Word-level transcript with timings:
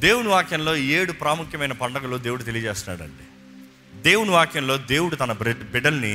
దేవుని 0.00 0.28
వాక్యంలో 0.28 0.76
ఏడు 0.76 1.12
ప్రాముఖ్యమైన 1.12 1.72
పండుగలు 1.72 2.16
దేవుడు 2.16 2.42
తెలియజేస్తున్నాడండి. 2.42 3.24
దేవుని 4.00 4.30
వాక్యంలో 4.30 4.76
దేవుడు 4.76 5.16
తన 5.16 5.32
బిడ్డల్ని 5.72 6.14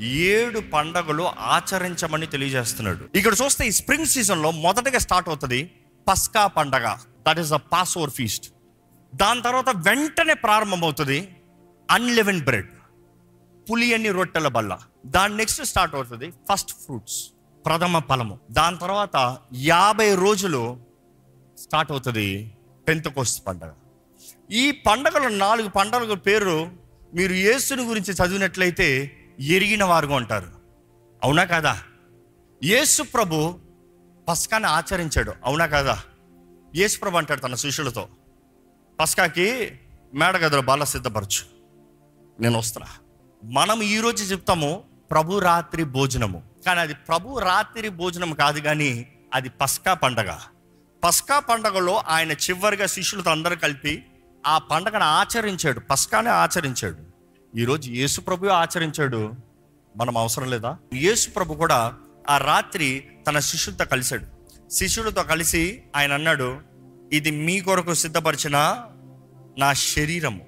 ఏడు 0.00 0.60
పండగలు 0.74 1.24
ఆచరించమని 1.38 2.26
తెలియజేస్తున్నాడు. 2.26 3.04
ఇక్కడ 3.14 3.34
చూస్తే 3.42 3.68
ఈ 3.68 3.70
స్ప్రింగ్ 3.70 4.06
సీజన్లో 4.06 4.50
మొదటగా 4.50 4.98
స్టార్ట్ 4.98 5.28
అవుతుంది 5.28 5.60
పస్కా 6.08 6.46
పండగ. 6.46 6.86
That 7.28 7.38
is 7.38 7.50
the 7.50 7.60
Passover 7.98 8.10
feast 8.10 8.46
దాని 9.14 9.42
తర్వాత 9.42 9.70
వెంటనే 9.88 10.34
ప్రారంభమవుతుంది 10.34 11.18
అన్లెవెన్ 11.90 12.42
బ్రెడ్ 12.48 12.70
పులియని 13.70 14.10
రొట్టెల 14.10 14.48
బల్ల. 14.48 14.78
దాని 15.06 15.36
నెక్స్ట్ 15.36 15.64
స్టార్ట్ 15.64 15.94
అవుతుంది 15.94 16.30
ఫస్ట్ 16.30 16.72
ఫ్రూట్స్ 16.72 17.20
ప్రథమ 17.66 17.98
ఫలము. 17.98 18.38
దాని 18.50 18.78
తర్వాత 18.78 19.38
యాభై 19.54 20.14
రోజులు 20.14 20.62
స్టార్ట్ 21.58 21.92
అవుతుంది 21.92 22.28
పెంతకోస్తు 22.88 23.42
పండగ. 23.42 23.72
ఈ 24.50 24.70
పండగలు 24.70 25.28
నాలుగు 25.28 25.68
పండగల 25.68 26.14
పేరు 26.14 26.70
మీరు 27.14 27.32
యేసుని 27.32 27.82
గురించి 27.82 28.14
చదివినట్లయితే 28.14 29.16
ఎరిగిన 29.40 29.84
వారుగా 29.84 30.14
ఉంటారు. 30.14 30.46
అవునా 31.24 31.44
కాదా? 31.44 31.78
యేసు 32.64 33.02
ప్రభు 33.02 33.58
పస్కాన్ని 34.28 34.68
ఆచరించాడు. 34.68 35.32
అవునా 35.44 35.66
కాదా? 35.66 36.02
యేసు 36.76 36.98
ప్రభు 36.98 37.16
అంటాడు 37.16 37.40
తన 37.40 37.54
శిష్యులతో 37.54 38.08
పస్కాకి 39.00 39.78
మేడగదిలో 40.14 40.62
బాల 40.62 40.84
సిద్ధపరచు. 40.84 41.44
నేను 42.40 42.58
వస్తున్నా. 42.58 42.90
మనం 43.44 43.82
ఈరోజు 43.82 44.24
చెప్తాము 44.24 44.84
ప్రభు 45.10 45.38
రాత్రి 45.38 45.84
భోజనము. 45.84 46.42
కానీ 46.66 46.80
అది 46.80 46.94
ప్రభు 46.94 47.38
రాత్రి 47.38 47.88
భోజనం 47.88 48.32
కాదు 48.32 48.60
కానీ 48.60 49.06
అది 49.34 49.48
పస్కా 49.48 49.94
పండగ. 49.94 50.38
పస్కా 51.04 51.38
పండగలో 51.38 52.02
ఆయన 52.08 52.32
చివరిగా 52.32 52.86
శిష్యులతో 52.86 53.30
అందరూ 53.30 53.56
కలిపి 53.56 54.06
ఆ 54.46 54.58
పండగను 54.58 55.04
ఆచరించాడు. 55.04 55.80
పస్కానే 55.80 56.30
ఆచరించాడు. 56.30 56.96
ఈరోజు 57.58 57.90
యేసు 57.90 58.20
ప్రభు 58.20 58.46
ఆచరించాడు. 58.46 59.32
మనం 59.96 60.16
అవసరం 60.18 60.50
లేదా? 60.50 60.76
యేసు 60.94 61.30
ప్రభు 61.30 61.54
కూడా 61.54 61.94
ఆ 62.30 62.38
రాత్రి 62.38 63.06
తన 63.26 63.38
శిష్యులతో 63.38 63.84
కలిశాడు. 63.84 64.26
శిష్యులతో 64.70 65.22
కలిసి 65.22 65.82
ఆయన 65.96 66.12
అన్నాడు 66.12 66.60
ఇది 67.12 67.30
మీ 67.30 67.60
కొరకు 67.60 67.94
సిద్ధపరిచిన 67.94 68.82
నా 69.58 69.72
శరీరము. 69.72 70.46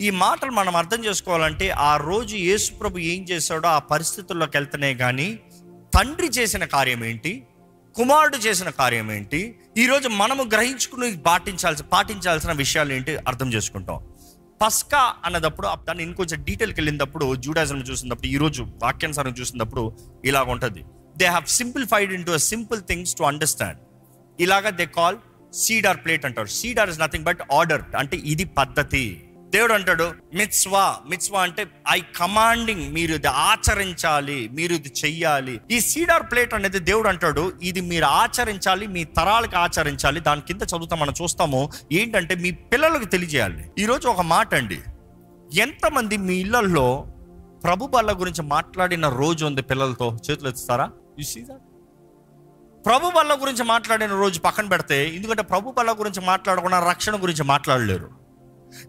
ఈ 0.00 0.10
మాటలు 0.10 0.50
మనం 0.50 0.76
అర్థం 0.76 1.04
చేసుకోవాలంటే 1.04 1.70
ఆ 1.70 1.96
రోజు 1.96 2.36
యేసు 2.36 2.72
ప్రభు 2.72 2.98
ఏం 2.98 3.22
చేశాడో 3.22 3.68
ఆ 3.68 3.78
పరిస్థితుల్లోకి 3.78 4.56
వెళ్తేనే 4.56 4.94
కానీ 4.94 5.40
తండ్రి 5.94 6.26
చేసిన 6.26 6.64
కార్యం 6.64 7.04
ఏంటి? 7.04 7.46
కుమారుడు 7.96 8.36
చేసిన 8.36 8.70
కార్యం 8.70 9.12
ఏంటి? 9.12 9.54
ఈరోజు 9.78 10.08
మనము 10.08 10.42
గ్రహించుకుని 10.42 11.16
పాటించాల్సి 11.16 11.82
పాటించాల్సిన 11.82 12.52
విషయాలు 12.52 12.92
ఏంటి 12.92 13.16
అర్థం 13.16 13.52
చేసుకుంటాం. 13.52 14.00
పస్కా 14.62 15.14
అన్నదప్పుడు 15.24 15.68
దాన్ని 15.88 16.04
ఇంకొంచెం 16.04 16.44
డీటెయిల్కి 16.44 16.80
వెళ్ళినప్పుడు 16.80 17.36
జూడాజం 17.36 17.78
చూసినప్పుడు 17.78 18.26
ఈరోజు 18.26 18.66
వాక్యానుసారం 18.82 19.34
చూసినప్పుడు 19.40 19.96
ఇలాగ 20.24 20.44
ఉంటుంది. 20.44 20.84
They 21.16 21.26
have 21.26 21.46
simplified 21.46 22.12
into 22.26 22.38
simple 22.38 22.80
things 22.80 23.14
to 23.14 23.22
understand 23.22 23.78
ఇలాగా 24.40 24.70
దే 24.70 24.86
కాల్ 24.86 25.16
సీడార్ 25.54 25.96
ప్లేట్ 25.96 26.24
అంటారు. 26.24 26.46
Seder 26.46 26.90
is 26.90 27.00
nothing 27.00 27.24
but 27.24 27.38
order 27.52 27.82
అంటే 27.98 28.16
ఇది 28.16 28.44
పద్ధతి. 28.44 29.28
దేవుడు 29.54 29.72
అంటాడు 29.72 30.12
మిత్స్వా 30.34 30.96
మిత్స్వా 31.08 31.42
అంటే 31.42 31.66
ఐ 31.90 32.00
కమాండింగ్ 32.16 32.94
మీరు 32.94 33.14
ఇది 33.14 33.26
ఆచరించాలి 33.26 34.48
మీరు 34.52 34.74
ఇది 34.74 34.92
చెయ్యాలి. 35.04 35.60
ఈ 35.70 35.80
సీడార్ 35.80 36.22
ప్లేట్ 36.30 36.54
అనేది 36.54 36.78
దేవుడు 36.78 37.08
అంటాడు 37.08 37.52
ఇది 37.62 37.80
మీరు 37.80 38.04
ఆచరించాలి 38.04 38.86
మీ 38.86 39.04
తరాలకు 39.04 39.56
ఆచరించాలి. 39.56 40.20
దాని 40.20 40.40
కింద 40.40 40.62
చదువుతాం 40.62 41.00
మనం 41.00 41.14
చూస్తాము 41.22 41.70
ఏంటంటే 41.92 42.34
మీ 42.34 42.50
పిల్లలకు 42.50 43.04
తెలియజేయాలి. 43.04 43.70
ఈరోజు 43.78 44.08
ఒక 44.08 44.20
మాట 44.20 44.54
అండి. 44.54 44.80
ఎంతమంది 45.58 46.16
మీ 46.16 46.34
ఇళ్ళలో 46.34 47.06
ప్రభు 47.64 47.86
బల్ల 47.86 48.12
గురించి 48.12 48.42
మాట్లాడిన 48.42 49.08
రోజు 49.08 49.44
ఉంది 49.44 49.62
పిల్లలతో? 49.62 50.18
చేతులు 50.30 50.48
ఎత్తుతారా? 50.48 50.90
యు 51.18 51.24
సీ 51.24 51.40
దట్ 51.40 51.68
ప్రభు 52.86 53.10
బల్ల 53.10 53.32
గురించి 53.34 53.64
మాట్లాడిన 53.64 54.10
రోజు 54.10 54.40
పక్కన 54.40 54.66
పెడితే 54.68 55.08
ఎందుకంటే 55.16 55.42
ప్రభు 55.42 55.74
బల్ల 55.78 55.92
గురించి 55.92 56.20
మాట్లాడకుండా 56.26 56.90
రక్షణ 56.90 57.22
గురించి 57.22 57.44
మాట్లాడలేరు. 57.44 58.21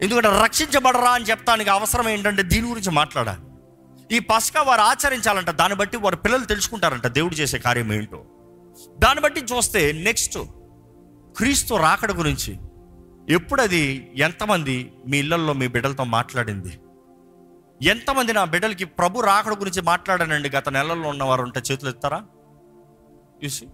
ఎందుకంటే 0.01 0.29
రక్షించబడరా 0.44 1.11
అని 1.11 1.25
చెప్తానికి 1.25 1.69
అవసరం 1.69 2.09
ఏంటంటే 2.09 2.44
దీని 2.44 2.69
గురించి 2.69 2.91
మాట్లాడాలి. 2.91 3.44
ఈ 4.16 4.19
పస్కా 4.19 4.61
వారు 4.61 4.81
ఆచరించాలంట 4.81 5.49
దాన్ని 5.49 5.75
బట్టి 5.75 5.97
వారి 5.97 6.16
పిల్లలు 6.16 6.45
తెలుసుకుంటారంట 6.45 7.07
దేవుడు 7.07 7.35
చేసే 7.35 7.57
కార్యం 7.57 7.94
ఏంటో. 7.94 8.19
దాన్ని 8.99 9.21
బట్టి 9.21 9.41
చూస్తే 9.41 9.91
నెక్స్ట్ 9.91 10.38
క్రీస్తు 11.38 11.73
రాకడ 11.75 12.11
గురించి 12.11 12.59
ఎప్పుడది 13.29 14.13
ఎంతమంది 14.17 14.94
మీ 15.07 15.17
ఇళ్ళలో 15.19 15.53
మీ 15.53 15.67
బిడ్డలతో 15.67 16.03
మాట్లాడింది? 16.03 16.79
ఎంతమంది 17.81 18.33
నా 18.33 18.45
బిడ్డలకి 18.45 18.85
ప్రభు 18.85 19.19
రాకడ 19.19 19.53
గురించి 19.53 19.81
మాట్లాడానండి 19.81 20.50
గత 20.50 20.69
నెలల్లో 20.69 21.09
ఉన్నవారు 21.09 21.41
ఉంటే 21.41 21.61
చేతులు 21.71 21.89
ఎత్తారా 21.89 22.19
చూసి 23.44 23.65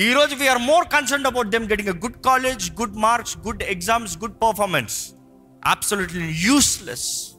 ఈ 0.00 0.12
రోజు 0.12 0.34
we're 0.34 0.58
more 0.58 0.88
concern 0.88 1.26
about 1.26 1.48
them 1.48 1.68
getting 1.68 1.88
a 1.88 1.92
good 1.92 2.24
college 2.24 2.72
good 2.72 2.96
marks 2.96 3.38
good 3.38 3.62
exams 3.62 4.18
good 4.18 4.34
performance 4.42 5.12
absolutely 5.66 6.28
useless 6.46 7.30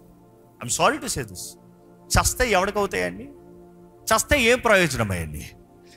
I'm 0.62 0.70
sorry 0.70 0.98
to 0.98 1.08
say 1.08 1.24
this 1.24 1.58
చస్తే 2.10 2.52
ఎవరికి 2.52 2.80
అవుతాయండి 2.80 3.28
చస్తే 4.08 4.42
ఏం 4.42 4.60
ప్రయోజనం 4.60 5.12
అయ్యండి 5.12 5.52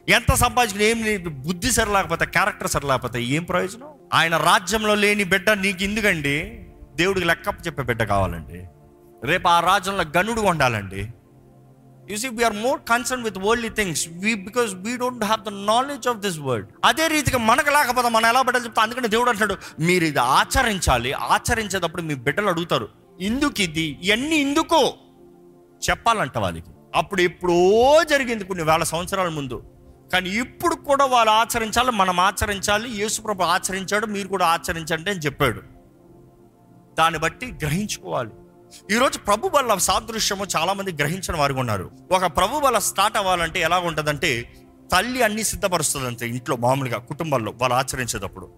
ఎంత 0.09 0.35
సంపాదించిన 0.35 0.83
ఏం 0.83 1.05
లేదు 1.05 1.29
బుద్ధి 1.29 1.73
సరిలేకపోతే 1.73 2.27
క్యారెక్టర్ 2.27 2.71
సరిలేకపోతే 2.71 3.23
ఏం 3.23 3.45
ప్రయోజనం? 3.45 3.89
ఆయన 4.13 4.37
రాజ్యంలో 4.37 4.95
లేని 4.95 5.25
బిడ్డ 5.25 5.51
నీకు 5.51 5.83
ఎందుకండి? 5.83 6.67
దేవుడికి 6.97 7.27
లెక్క 7.27 7.55
చెప్పే 7.67 7.83
బిడ్డ 7.83 8.03
కావాలండి. 8.03 8.65
రేపు 9.27 9.49
ఆ 9.49 9.61
రాజ్యంలో 9.61 10.05
గనుడు 10.19 10.41
ఉండాలండి. 10.41 11.13
You 12.11 12.17
see 12.17 12.29
we're 12.29 12.55
more 12.57 12.81
concern 12.89 13.25
with 13.25 13.39
worldly 13.39 13.69
things 13.69 14.09
we 14.09 14.35
because 14.35 14.71
we 14.75 14.97
don't 14.97 15.25
have 15.25 15.43
the 15.45 15.49
knowledge 15.49 16.09
of 16.09 16.19
this 16.19 16.39
world 16.39 16.69
అదే 16.85 17.09
రీతిగా 17.09 17.39
మనకు 17.39 17.71
లేకపోతే 17.71 18.09
మనం 18.09 18.27
ఎలా 18.27 18.43
బిడ్డలు 18.43 18.65
చెప్తా? 18.65 18.83
అందుకని 18.83 19.09
దేవుడు 19.09 19.31
అంటాడు 19.31 19.57
మీరు 19.81 20.05
ఇది 20.05 20.19
ఆచరించాలి. 20.19 21.13
ఆచరించేటప్పుడు 21.13 22.03
మీ 22.03 22.15
బిడ్డలు 22.15 22.49
అడుగుతారు. 22.49 22.89
ఇందుకు 23.21 23.61
ఇది 23.61 23.99
ఇవన్నీ 24.03 24.37
ఎందుకో 24.37 24.95
చెప్పాలంట 25.91 26.39
వాళ్ళకి. 26.39 26.71
అప్పుడు 26.95 27.21
ఎప్పుడో 27.23 27.59
జరిగింది 28.05 28.45
కొన్ని 28.45 28.65
వేల 28.65 28.83
సంవత్సరాల 28.83 29.29
ముందు. 29.29 29.63
కానీ 30.13 30.31
ఇప్పుడు 30.31 30.75
కూడా 30.75 31.05
వాళ్ళు 31.05 31.33
ఆచరించాలి 31.33 31.91
మనం 31.91 32.21
ఆచరించాలి 32.21 32.89
యేసుప్రభు 33.01 33.43
ఆచరించాడు 33.43 34.07
మీరు 34.07 34.29
కూడా 34.29 34.47
ఆచరించండి 34.47 35.11
అని 35.11 35.21
చెప్పాడు. 35.21 35.61
దాన్ని 36.99 37.19
బట్టి 37.21 37.47
గ్రహించుకోవాలి. 37.47 38.31
ఈరోజు 38.93 39.19
ప్రభు 39.19 39.51
వల్ల 39.55 39.75
సాదృశ్యము 39.75 40.47
చాలా 40.57 40.73
మంది 40.73 40.93
గ్రహించిన 40.93 41.37
వారు 41.37 41.55
ఉన్నారు. 41.55 41.91
ఒక 42.13 42.27
ప్రభు 42.27 42.57
వల్ల 42.57 42.79
స్టార్ట్ 42.79 43.17
అవ్వాలంటే 43.17 43.61
ఎలా 43.61 43.79
ఉంటుందంటే 43.79 44.53
తల్లి 44.93 45.23
అన్ని 45.23 45.45
సిద్ధపరుస్తుంది 45.45 46.29
ఇంట్లో 46.29 46.57
మామూలుగా 46.57 46.99
కుటుంబాల్లో 46.99 47.53
వాళ్ళు 47.57 47.75
ఆచరించేటప్పుడు. 47.75 48.49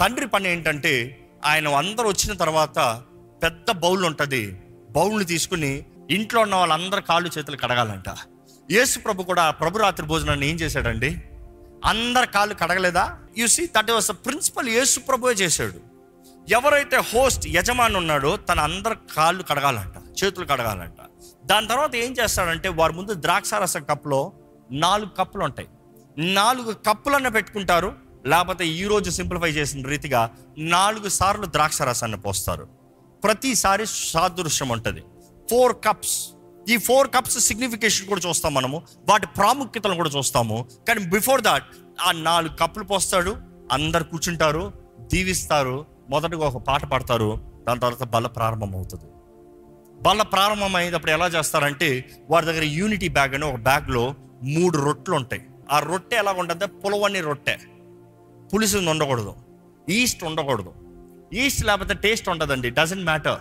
తండ్రి 0.00 0.26
పని 0.26 0.48
ఏంటంటే 0.48 1.24
ఆయన 1.44 1.68
అందరూ 1.68 2.08
వచ్చిన 2.08 2.36
తర్వాత 2.36 3.02
పెద్ద 3.42 3.70
బౌల్ 3.70 4.04
ఉంటుంది. 4.04 4.60
బౌల్ని 4.90 5.24
తీసుకుని 5.24 5.86
ఇంట్లో 6.10 6.40
ఉన్న 6.40 6.54
వాళ్ళందరి 6.54 7.02
కాళ్ళు 7.02 7.30
చేతులు 7.38 7.56
కడగాలంట. 7.56 8.16
యేసు 8.70 8.98
ప్రభు 8.98 9.22
కూడా 9.22 9.50
ప్రభు 9.50 9.78
రాత్రి 9.78 10.06
భోజనాన్ని 10.06 10.48
ఏం 10.48 10.56
చేశాడండి? 10.56 11.22
అందరి 11.84 12.26
కాళ్ళు 12.26 12.54
కడగలేదా? 12.54 13.18
You 13.38 13.46
see 13.46 13.66
that 13.66 13.90
was 13.90 14.10
principle 14.10 14.68
Yesu 14.68 15.00
ప్రభువే 15.00 15.34
చేశాడు. 15.34 15.87
ఎవరైతే 16.56 16.96
హోస్ట్ 16.96 17.44
యజమాని 17.48 17.96
ఉన్నాడో 17.96 18.36
తన 18.48 18.58
అందరి 18.60 18.96
కాళ్ళు 19.16 19.42
కడగాలంట 19.42 19.96
చేతులు 20.18 20.46
కడగాలంట. 20.46 21.00
దాని 21.46 21.68
తర్వాత 21.68 21.96
ఏం 21.96 22.14
చేస్తాడంటే 22.20 22.68
వారి 22.68 22.92
ముందు 22.92 23.14
ద్రాక్షారస 23.14 23.76
కప్పులో 23.76 24.32
నాలుగు 24.70 25.10
కప్పులు 25.18 25.44
ఉంటాయి. 25.44 25.68
నాలుగు 26.18 26.72
కప్పులన్న 26.72 27.28
పెట్టుకుంటారు 27.28 27.90
లేకపోతే 28.26 28.66
ఈ 28.66 28.84
రోజు 28.84 29.10
సింప్లిఫై 29.10 29.50
చేసిన 29.50 29.88
రీతిగా 29.88 30.30
నాలుగు 30.58 31.08
సార్లు 31.08 31.46
ద్రాక్షారసాన్ని 31.46 32.20
పోస్తారు. 32.20 32.68
ప్రతిసారి 33.24 33.86
సాదృశ్యం 33.86 34.68
ఉంటుంది. 34.68 35.04
Four 35.50 35.76
cups. 35.88 36.16
ఈ 36.68 36.76
ఫోర్ 36.76 37.10
కప్స్ 37.16 37.38
సిగ్నిఫికేషన్ 37.38 38.08
కూడా 38.08 38.20
చూస్తాం 38.28 38.54
మనము 38.54 38.82
వాటి 39.08 39.26
ప్రాముఖ్యతను 39.26 39.94
కూడా 39.94 40.10
చూస్తాము. 40.10 40.68
కానీ 40.88 41.00
బిఫోర్ 41.00 41.42
దాట్ 41.42 41.64
ఆ 42.00 42.12
నాలుగు 42.12 42.56
కప్పులు 42.56 42.84
పోస్తాడు 42.84 43.36
అందరు 43.72 44.04
కూర్చుంటారు 44.04 44.72
దీవిస్తారు 45.12 45.97
మొదటగా 46.10 46.46
ఒక 46.46 46.62
పాట 46.62 46.84
పాడతారు 46.84 47.38
దాని 47.68 47.80
తర్వాత 47.80 48.08
బల 48.08 48.26
ప్రారంభం 48.26 48.74
అవుతుంది 48.74 49.04
బల 50.02 50.22
ప్రారంభం 50.22 50.76
అయినప్పుడు 50.76 51.10
ఎలా 51.10 51.26
చేస్తారంటే 51.26 52.10
వారి 52.30 52.46
దగ్గర 52.46 52.62
యూనిటీ 52.62 53.08
బ్యాగ్ 53.08 53.34
అని 53.34 53.44
ఒక 53.44 53.54
బ్యాగ్లో 53.54 54.14
మూడు 54.42 54.78
రొట్టెలు 54.78 55.16
ఉంటాయి. 55.16 55.42
ఆ 55.72 55.78
రొట్టె 55.78 56.16
ఎలా 56.16 56.32
ఉంటుంది 56.32 56.66
పులవని 56.66 57.20
రొట్టె. 57.20 57.58
పులుసు 58.54 58.78
ఉండకూడదు 58.78 59.34
ఈస్ట్ 59.88 60.24
ఉండకూడదు. 60.24 60.72
ఈస్ట్ 61.32 61.64
లేకపోతే 61.64 61.94
టేస్ట్ 61.94 62.28
ఉండదండి. 62.28 62.70
డజంట్ 62.70 63.04
మ్యాటర్ 63.04 63.38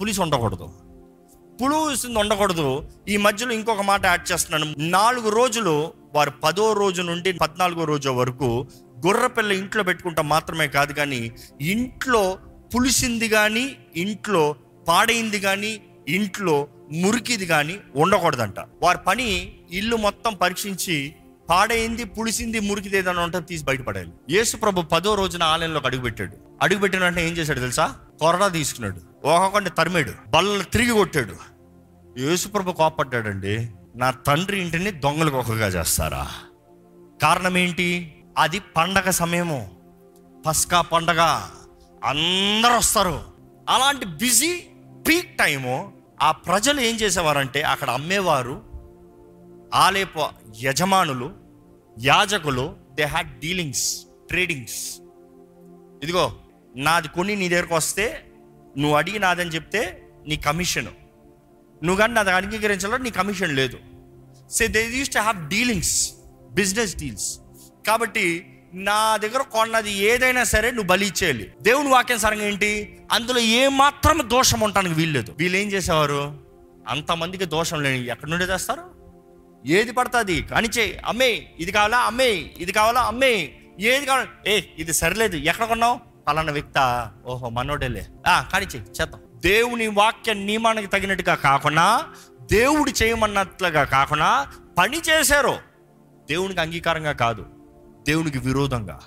పులుసు 0.00 0.22
ఉండకూడదు. 0.22 0.70
పులుసు 1.62 2.18
ఉండకూడదు 2.18 2.88
ఈ 3.08 3.16
మధ్యలో 3.16 3.52
ఇంకొక 3.52 3.80
మాట 3.80 4.06
యాడ్ 4.06 4.32
చేస్తున్నాను. 4.32 4.74
నాలుగు 4.78 5.28
రోజులు 5.28 5.92
వారు 6.14 6.32
పదో 6.44 6.72
రోజు 6.72 7.02
నుండి 7.02 7.32
పద్నాలుగో 7.32 7.84
రోజు 7.84 8.08
వరకు 8.08 8.66
గొర్రెపిల్ల 9.06 9.52
ఇంట్లో 9.52 9.82
పెట్టుకుంటాం 9.82 10.28
మాత్రమే 10.28 10.68
కాదు 10.68 10.92
కానీ 10.92 11.32
ఇంట్లో 11.60 12.38
పులిసింది 12.74 13.28
కానీ 13.28 13.76
ఇంట్లో 13.96 14.56
పాడైంది 14.88 15.40
కానీ 15.40 15.80
ఇంట్లో 16.08 16.68
మురికిది 16.92 17.46
కానీ 17.46 17.78
ఉండకూడదంట. 17.96 18.54
వారి 18.82 18.98
పని 19.06 19.52
ఇల్లు 19.70 19.96
మొత్తం 19.96 20.34
పరీక్షించి 20.34 21.14
పాడైంది 21.50 22.04
పులిసింది 22.04 22.60
మురికిది 22.60 22.96
ఏదైనా 22.98 23.22
ఉంటే 23.22 23.40
తీసి 23.40 23.64
బయటపడాలి 23.64 24.10
యేసు 24.30 24.56
ప్రభు 24.56 24.82
పదో 24.82 25.14
రోజున 25.14 25.42
ఆలయంలోకి 25.42 25.86
అడుగుపెట్టాడు. 25.86 26.36
అడుగుపెట్టిన 26.62 27.02
వెంటనే 27.02 27.28
ఏం 27.28 27.32
చేశాడు 27.32 27.60
తెలుసా? 27.60 27.94
కొరడా 28.20 28.48
తీసుకున్నాడు. 28.48 29.26
ఒక్కొక్కటి 29.26 29.70
తరిమాడు. 29.70 30.30
బల్ల 30.30 30.62
తిరిగి 30.62 30.90
కొట్టాడు. 30.90 31.34
యేసుప్రభు 32.20 32.72
కోపడ్డాడండి 32.72 33.68
నా 33.96 34.10
తండ్రి 34.10 34.60
ఇంటిని 34.60 34.90
దొంగలకు 34.90 35.36
ఒకగా 35.36 35.66
చేస్తారా? 35.66 36.28
కారణం 37.22 37.58
ఏంటి? 37.58 38.14
అది 38.38 38.60
పండగ 38.60 39.10
సమయము. 39.10 39.70
పస్కా 40.46 40.80
పండగ. 40.80 41.20
అందరు 42.04 42.72
వస్తారు 42.72 43.24
అలాంటి 43.68 44.06
బిజీ 44.06 44.62
పీక్ 45.08 45.38
టైము 45.38 45.92
ఆ 46.22 46.32
ప్రజలు 46.32 46.80
ఏం 46.80 46.94
చేసేవారంటే 46.96 47.62
అక్కడ 47.62 47.90
అమ్మేవారు 47.90 48.62
ఆలేప 49.74 50.30
యజమానులు 50.60 51.34
యాజకులు 51.98 52.76
దే 52.94 53.02
హ్యాడ్ 53.02 53.40
డీలింగ్స్ 53.40 54.04
ట్రేడింగ్స్ 54.28 54.98
ఇదిగో 56.02 56.36
నాది 56.76 57.08
కొన్ని 57.08 57.36
నీ 57.36 57.48
దగ్గరకు 57.48 57.74
వస్తే 57.74 58.32
నువ్వు 58.78 58.96
అడిగి 58.96 59.18
నాదని 59.18 59.50
చెప్తే 59.50 60.08
నీ 60.26 60.36
కమిషన్ 60.36 60.86
నువ్వు 61.84 61.96
కానీ 61.96 62.14
నాది 62.14 62.30
అంగీకరించాలో 62.30 62.96
నీ 62.96 63.10
కమిషన్ 63.10 63.56
లేదు. 63.56 63.78
Say 64.50 64.66
they 64.66 64.96
use 64.96 65.10
to 65.10 65.18
have 65.18 65.48
dealings 65.48 66.12
business 66.50 66.96
deals 66.96 67.38
కాబట్టి 67.86 68.48
నా 68.74 69.16
దగ్గర 69.16 69.42
కొన్నది 69.42 69.92
ఏదైనా 69.92 70.44
సరే 70.44 70.70
నువ్వు 70.70 70.86
బలి 70.86 71.06
ఇచ్చేయాలి. 71.06 71.52
దేవుని 71.62 71.88
వాక్యం 71.88 72.18
సరంగా 72.18 72.44
ఏంటి? 72.44 73.00
అందులో 73.12 73.40
ఏమాత్రం 73.40 74.20
దోషం 74.30 74.60
ఉండడానికి 74.60 74.94
వీల్లేదు. 74.94 75.34
వీళ్ళు 75.38 75.58
ఏం 75.58 75.68
చేసేవారు? 75.68 76.38
అంతమందికి 76.88 77.44
దోషం 77.44 77.82
లేని 77.82 78.06
ఎక్కడి 78.06 78.30
నుండి 78.30 78.46
తెస్తారు? 78.46 78.82
ఏది 79.66 79.92
పడుతుంది 79.92 80.42
కానిచే 80.42 81.02
అమ్మే 81.06 81.48
ఇది 81.58 81.72
కావాలా? 81.72 81.98
అమ్మే 81.98 82.50
ఇది 82.58 82.72
కావాలా? 82.72 83.00
అమ్మే 83.00 83.52
ఏది 83.80 84.06
కావాలి? 84.06 84.28
ఏ 84.46 84.62
ఇది 84.78 84.92
సరిలేదు. 84.92 85.36
ఎక్కడ 85.36 85.64
కొన్నావు? 85.64 86.00
పలానా 86.28 86.52
వ్యక్త? 86.52 87.10
ఓహో 87.26 87.48
మనోడేలే. 87.48 88.06
ఆ 88.26 88.48
కానిచే 88.52 88.78
చేద్దాం. 88.78 89.20
దేవుని 89.36 89.86
వాక్య 89.86 90.34
నియమానికి 90.34 90.88
తగినట్టుగా 90.88 91.34
కాకుండా 91.34 92.04
దేవుడు 92.52 92.92
చేయమన్నట్లుగా 93.02 93.84
కాకుండా 93.84 94.46
పని 94.78 95.00
చేశారు. 95.10 95.58
దేవునికి 96.30 96.60
అంగీకారంగా 96.60 97.12
కాదు. 97.12 97.61
దేవునికి 98.08 98.38
విరోధంగా. 98.38 99.00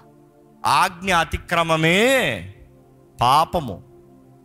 ఆజ్ఞ 0.65 1.13
అతిక్రమమే 1.13 2.53
పాపము. 3.21 3.83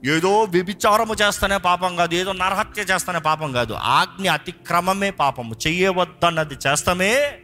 ఏదో 0.07 0.43
వ్యభిచారము 0.43 1.15
చేస్తానే 1.15 1.57
పాపం 1.59 1.97
కాదు 1.97 2.15
ఏదో 2.15 2.33
నరహత్య 2.33 2.83
చేస్తానే 2.83 3.19
పాపం 3.19 3.53
కాదు. 3.53 3.73
ఆజ్ఞ 3.73 4.31
అతిక్రమమే 4.31 5.11
పాపము. 5.11 5.55
చెయ్యవద్దన్నది 5.67 6.55
చేస్తామే 6.67 7.39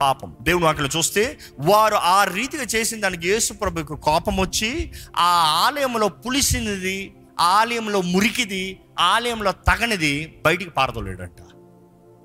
పాపం 0.00 0.36
దేవుని 0.42 0.68
అక్కడ 0.68 0.88
చూస్తే 0.96 1.38
వారు 1.58 1.94
ఆ 1.94 2.24
రీతిగా 2.24 2.62
చేసిన 2.62 3.00
దానికి 3.00 3.28
యేసుప్రభుకు 3.28 3.96
కోపం 3.96 4.40
వచ్చి 4.40 4.92
ఆ 5.16 5.62
ఆలయంలో 5.66 6.08
పులిసినది 6.08 7.14
ఆలయంలో 7.40 8.00
మురికిది 8.00 8.80
ఆలయంలో 8.98 9.52
తగనిది 9.52 10.42
బయటికి 10.44 10.70
పారదోలేడంట. 10.70 11.36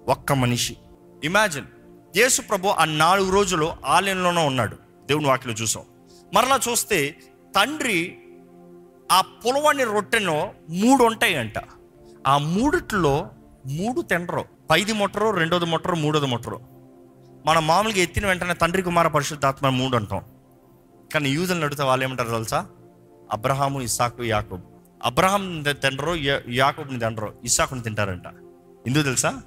ఒక్క 0.08 0.34
మనిషి. 0.34 0.78
ఇమాజిన్ 1.24 1.66
యేసు 2.16 2.42
ప్రభు 2.42 2.68
ఆ 2.68 2.86
నాలుగు 2.86 3.32
రోజులు 3.32 3.74
ఆలయంలోనే 3.86 4.46
ఉన్నాడు. 4.46 4.78
దేవుని 5.06 5.28
వాక్యలో 5.28 5.56
చూసాం. 5.56 5.84
మరలా 6.34 6.60
చూస్తే 6.72 7.16
తండ్రి 7.56 8.18
ఆ 9.12 9.22
పులవని 9.22 9.84
రొట్టెను 9.84 10.54
మూడు 10.70 11.04
ఉంటాయి 11.04 11.36
అంట 11.36 11.54
ఆ 12.28 12.38
మూడిట్లో 12.38 13.30
మూడు 13.66 14.02
తినరు 14.02 14.46
పైది 14.70 14.94
మొట్టరు 14.94 15.30
రెండోది 15.30 15.66
మొట్టరు 15.66 15.96
మూడోది 15.96 16.26
మొట్టరు. 16.26 16.60
మనం 17.46 17.68
మామూలుగా 17.68 18.00
ఎత్తిన 18.00 18.28
వెంటనే 18.28 18.54
తండ్రి 18.54 18.82
కుమార 18.82 19.08
పరిశుద్ధాత్మ 19.08 19.70
మూడు 19.70 19.96
అంటాం. 19.96 20.22
కానీ 21.14 21.30
యూదులను 21.30 21.62
నడితే 21.62 21.84
వాళ్ళు 21.84 22.06
ఏమంటారు 22.06 22.30
తెలుసా? 22.30 22.68
అబ్రహాము 23.32 23.82
ఇస్సాకు 23.82 24.24
యాకూబ్. 24.24 24.62
అబ్రహాం 25.04 25.64
తినరు 25.70 26.16
యాకూబ్ని 26.50 27.00
తినరు 27.00 27.34
ఇస్సాకుని 27.44 27.84
తింటారంట. 27.84 28.28
ఎందుకు 28.88 29.04
తెలుసా? 29.04 29.42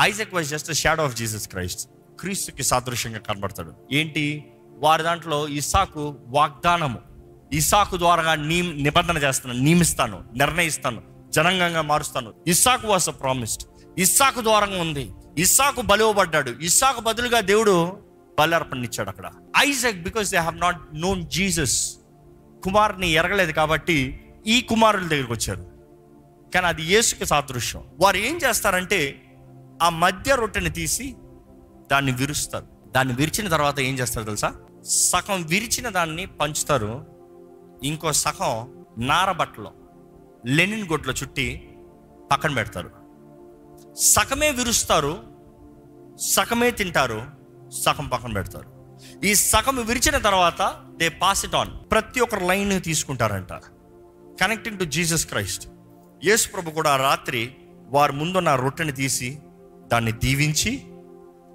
Isaac 0.00 0.34
was 0.34 0.48
just 0.48 0.72
shadow 0.72 1.04
of 1.04 1.16
Jesus 1.16 1.48
Christ. 1.48 1.88
క్రీస్తుకి 2.22 2.62
సాదృశ్యంగా 2.62 3.18
కనబడతాడు. 3.18 3.72
ఏంటి? 3.92 4.44
వారి 4.78 5.02
దాంట్లో 5.02 5.48
ఇస్సాకు 5.48 6.16
వాగ్దానము. 6.26 6.98
ఇసాకు 7.52 7.96
ద్వారా 7.96 8.34
నీ 8.34 8.72
నిబంధన 8.72 9.18
చేస్తాను 9.18 9.58
నియమిస్తాను 9.58 10.24
నిర్ణయిస్తాను 10.34 11.02
జనంగంగా 11.30 11.82
మారుస్తాను. 11.82 12.32
ఇస్సాకు 12.46 12.88
వాస్ 12.88 13.08
అ 13.08 13.12
ప్రామిస్డ్. 13.12 13.64
ఇస్సాకు 13.98 14.40
ద్వారంగా 14.40 14.80
ఉంది. 14.80 15.10
ఇస్సాకు 15.38 15.82
బలివబడ్డాడు 15.82 16.50
ఇస్సాకు 16.50 17.00
బదులుగా 17.00 17.40
దేవుడు 17.40 17.98
బలి 18.38 18.56
ఇచ్చాడు 18.56 19.08
అక్కడ. 19.08 19.30
Isaac 19.58 20.02
because 20.02 20.30
they 20.30 20.38
have 20.38 20.58
not 20.58 20.80
known 20.94 21.26
Jesus 21.26 21.94
కుమారుని 22.64 23.08
ఎరగలేదు 23.08 23.52
కాబట్టి 23.52 24.20
ఈ 24.46 24.60
కుమారుల 24.60 25.06
దగ్గరికి 25.06 25.32
వచ్చారు. 25.32 25.66
కానీ 26.54 26.66
అది 26.66 26.82
యేసుకి 26.82 27.26
సాదృశ్యం. 27.26 27.82
వారు 28.00 28.16
ఏం 28.16 28.38
చేస్తారంటే 28.48 29.22
ఆ 29.82 29.88
మధ్య 29.88 30.34
రొట్టెని 30.34 30.70
తీసి 30.70 31.16
దాన్ని 31.92 32.12
విరుస్తారు. 32.12 32.66
దాన్ని 32.90 33.14
విరిచిన 33.14 33.48
తర్వాత 33.48 33.80
ఏం 33.80 33.98
చేస్తారు 33.98 34.24
తెలుసా? 34.24 34.54
సగం 34.84 35.42
విరిచిన 35.42 35.88
దాన్ని 35.88 36.26
పంచుతారు. 36.26 37.06
ఇంకో 37.82 38.12
సగం 38.12 38.84
నారబట్టలో 38.98 39.72
లెనిన్ 40.46 40.88
గొడ్లో 40.88 41.14
చుట్టి 41.14 41.76
పక్కన 42.32 42.54
పెడతారు. 42.54 42.90
సగమే 43.94 44.50
విరుస్తారు 44.50 45.22
సగమే 46.20 46.70
తింటారు 46.70 47.26
సగం 47.82 48.08
పక్కన 48.08 48.32
పెడతారు. 48.32 48.70
ఈ 49.24 49.34
సగం 49.34 49.86
విరిచిన 49.86 50.18
తర్వాత 50.18 50.82
దే 50.96 51.08
పాస్ 51.08 51.44
ఇట్ 51.44 51.54
ఆన్. 51.54 51.70
ప్రతి 51.90 52.20
ఒక్కరు 52.20 52.44
లైన్ 52.44 52.82
తీసుకుంటారంట. 52.82 53.52
Connecting 54.40 54.78
to 54.78 54.84
Jesus 54.84 55.26
Christ. 55.26 55.68
Yesu 56.24 56.48
ప్రభు 56.48 56.70
కూడా 56.70 56.96
రాత్రి 56.96 57.54
వారి 57.88 58.12
ముందున్న 58.12 58.54
రొట్టెని 58.54 58.92
తీసి 58.92 59.38
దాన్ని 59.92 60.12
దీవించి 60.12 60.72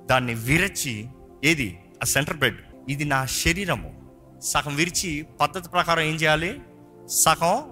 దాన్ని 0.09 0.33
విరచి 0.33 1.07
ఏది? 1.43 1.79
ఆ 2.01 2.05
సెంటర్ 2.05 2.37
బెడ్ 2.37 2.57
ఇది 2.89 3.05
నా 3.05 3.25
శరీరము. 3.25 4.11
సగం 4.41 4.75
విరిచి 4.75 5.25
పద్ధతి 5.41 5.69
ప్రకారం 5.69 6.03
ఏం 6.03 6.15
చేయాలి? 6.15 6.59
సగం 7.07 7.63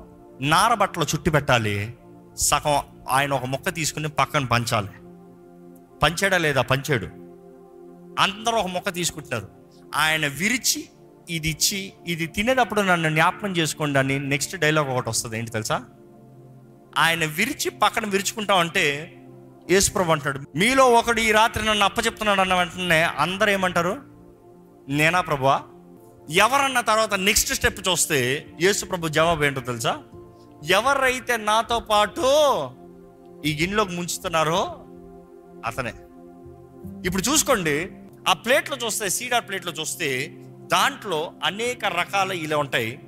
నార 0.41 0.73
బట్టలు 0.73 1.03
చుట్టి 1.03 1.31
పెట్టాలి. 1.31 1.93
సగం 2.35 2.81
ఆయన 3.09 3.33
ఒక 3.33 3.45
మొక్క 3.45 3.73
తీసుకుని 3.73 4.09
పక్కన 4.09 4.45
పంచాలి. 4.45 4.87
పంచాడా 6.03 6.37
లేదా? 6.37 6.61
పంచాడు. 6.61 7.05
అందరూ 8.19 8.57
ఒక 8.57 8.67
మొక్క 8.67 8.93
తీసుకుంటున్నారు. 8.93 9.47
ఆయన 9.95 10.27
విరిచి 10.27 10.89
ఇది 11.29 11.49
ఇచ్చి 11.49 11.93
ఇది 12.07 12.27
తినేటప్పుడు 12.27 12.81
నన్ను 12.81 13.09
జ్ఞాపకం 13.09 13.51
చేసుకోండి 13.51 13.99
అని 13.99 14.19
నెక్స్ట్ 14.19 14.55
డైలాగ్ 14.55 14.89
ఒకటి 14.89 15.09
వస్తుంది. 15.09 15.37
ఏంటి 15.37 15.51
తెలుసా? 15.51 15.85
ఆయన 16.97 17.25
విరిచి 17.25 17.69
పక్కన 17.69 18.05
విరుచుకుంటాం 18.05 18.57
అంటే 18.57 19.14
యేసుప్రభు 19.71 20.11
అంటాడు 20.11 20.39
మీలో 20.55 20.89
ఒకడు 20.89 21.19
ఈ 21.19 21.31
రాత్రి 21.31 21.65
నన్ను 21.65 21.85
అప్పచెప్తున్నాడు 21.85 22.41
అన్న 22.41 22.55
వెంటనే 22.55 23.03
అందరు 23.03 23.49
ఏమంటారు? 23.49 24.01
నేనా 24.87 25.21
ప్రభువా? 25.21 25.61
ఎవరన్న 26.29 26.79
తర్వాత 26.79 27.13
నెక్స్ట్ 27.13 27.53
స్టెప్ 27.53 27.87
చూస్తే 27.87 28.47
యేసుప్రభు 28.61 29.07
జవాబు 29.07 29.43
ఏంటో 29.43 29.61
తెలుసా? 29.61 29.97
ఎవరైతే 30.63 31.37
నాతో 31.37 31.79
పాటు 31.79 32.21
ఈ 33.45 33.57
గిన్నెలోకి 33.61 33.95
ముంచుతున్నారో 33.95 34.79
అతనే. 35.65 35.93
ఇప్పుడు 37.05 37.23
చూసుకోండి 37.31 37.91
ఆ 38.27 38.33
ప్లేట్లో 38.33 38.77
చూస్తే 38.85 39.09
సీడార్ 39.09 39.47
ప్లేట్లో 39.47 39.71
చూస్తే 39.71 40.37
దాంట్లో 40.71 41.31
అనేక 41.43 41.85
రకాల 41.85 42.31
ఇలా 42.31 42.57
ఉంటాయి. 42.57 42.99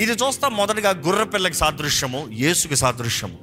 ఇది 0.00 0.12
చూస్తా 0.12 0.48
మొదటిగా 0.48 0.90
గుర్ర 0.90 1.22
పిల్లకి 1.22 1.54
సాదృశ్యము 1.54 2.28
యేసుకి 2.32 2.76
సాదృశ్యము. 2.76 3.38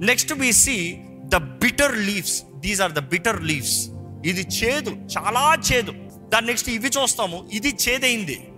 Next 0.00 0.32
we 0.32 0.52
see 0.52 1.04
the 1.30 1.36
bitter 1.36 1.98
leaves. 1.98 2.42
These 2.54 2.80
are 2.80 2.92
the 2.92 2.98
bitter 2.98 3.44
leaves 3.44 3.88
ఇది 4.24 4.40
చేదు 4.40 4.90
చాలా 4.90 5.56
చేదు. 5.72 5.92
దాని 6.28 6.46
నెక్స్ట్ 6.46 6.68
ఇవి 6.68 6.88
చూస్తాము. 6.88 7.48
ఇది 7.52 7.76
చేదైంది. 7.88 8.52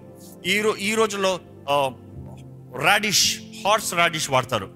ఈ 0.46 0.60
రో 0.60 0.76
ఈ 0.76 0.94
రోజుల్లో 0.94 1.40
రాడిష్ 2.84 3.38
హార్స్ 3.64 3.94
రాడిష్ 3.94 4.30
వాడతారు. 4.30 4.70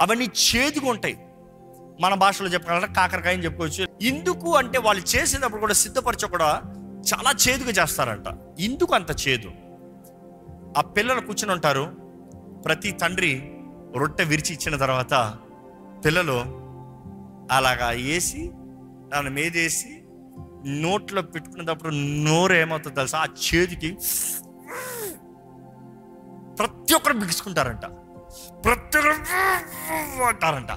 అవన్నీ 0.00 0.24
చేదుగా 0.24 0.90
ఉంటాయి. 0.90 1.16
మన 2.00 2.14
భాషలో 2.14 2.48
చెప్పాలంటే 2.48 2.94
కాకరకాయ 2.94 3.34
అని 3.34 3.44
చెప్పుకోవచ్చు. 3.44 3.86
ఎందుకు 4.02 4.56
అంటే 4.56 4.78
వాళ్ళు 4.78 5.16
చేసేటప్పుడు 5.16 5.60
కూడా 5.60 5.74
సిద్ధపరచ 5.74 6.26
కూడా 6.26 6.62
చాలా 7.14 7.34
చేదుగా 7.48 7.70
చేస్తారంట. 7.70 8.26
ఎందుకు 8.60 8.94
అంత 8.94 9.28
చేదు. 9.28 9.50
ఆ 10.78 10.80
పిల్లలు 10.80 11.20
కూర్చుని 11.20 11.52
ఉంటారు. 11.52 11.96
ప్రతి 12.64 12.90
తండ్రి 12.90 13.52
రొట్టె 13.96 14.24
విరిచి 14.24 14.54
ఇచ్చిన 14.54 14.76
తర్వాత 14.76 15.34
పిల్లలు 16.04 16.61
అలాగా 17.52 17.88
వేసి 17.88 18.50
దాని 19.12 19.30
మీద 19.30 19.56
వేసి 19.56 20.04
నోట్లో 20.66 21.22
పెట్టుకునేటప్పుడు 21.22 21.94
నోరు 21.94 22.52
ఏమవుతుంది 22.52 22.96
తెలుసా? 22.96 23.18
ఆ 23.18 23.24
చేతికి 23.24 23.98
ప్రతి 26.58 26.94
ఒక్కరు 26.94 27.12
బిగుసుకుంటారంట. 27.12 27.84
ప్రతి 28.64 28.98
ఒక్కరు 28.98 30.24
అంటారంట. 30.24 30.70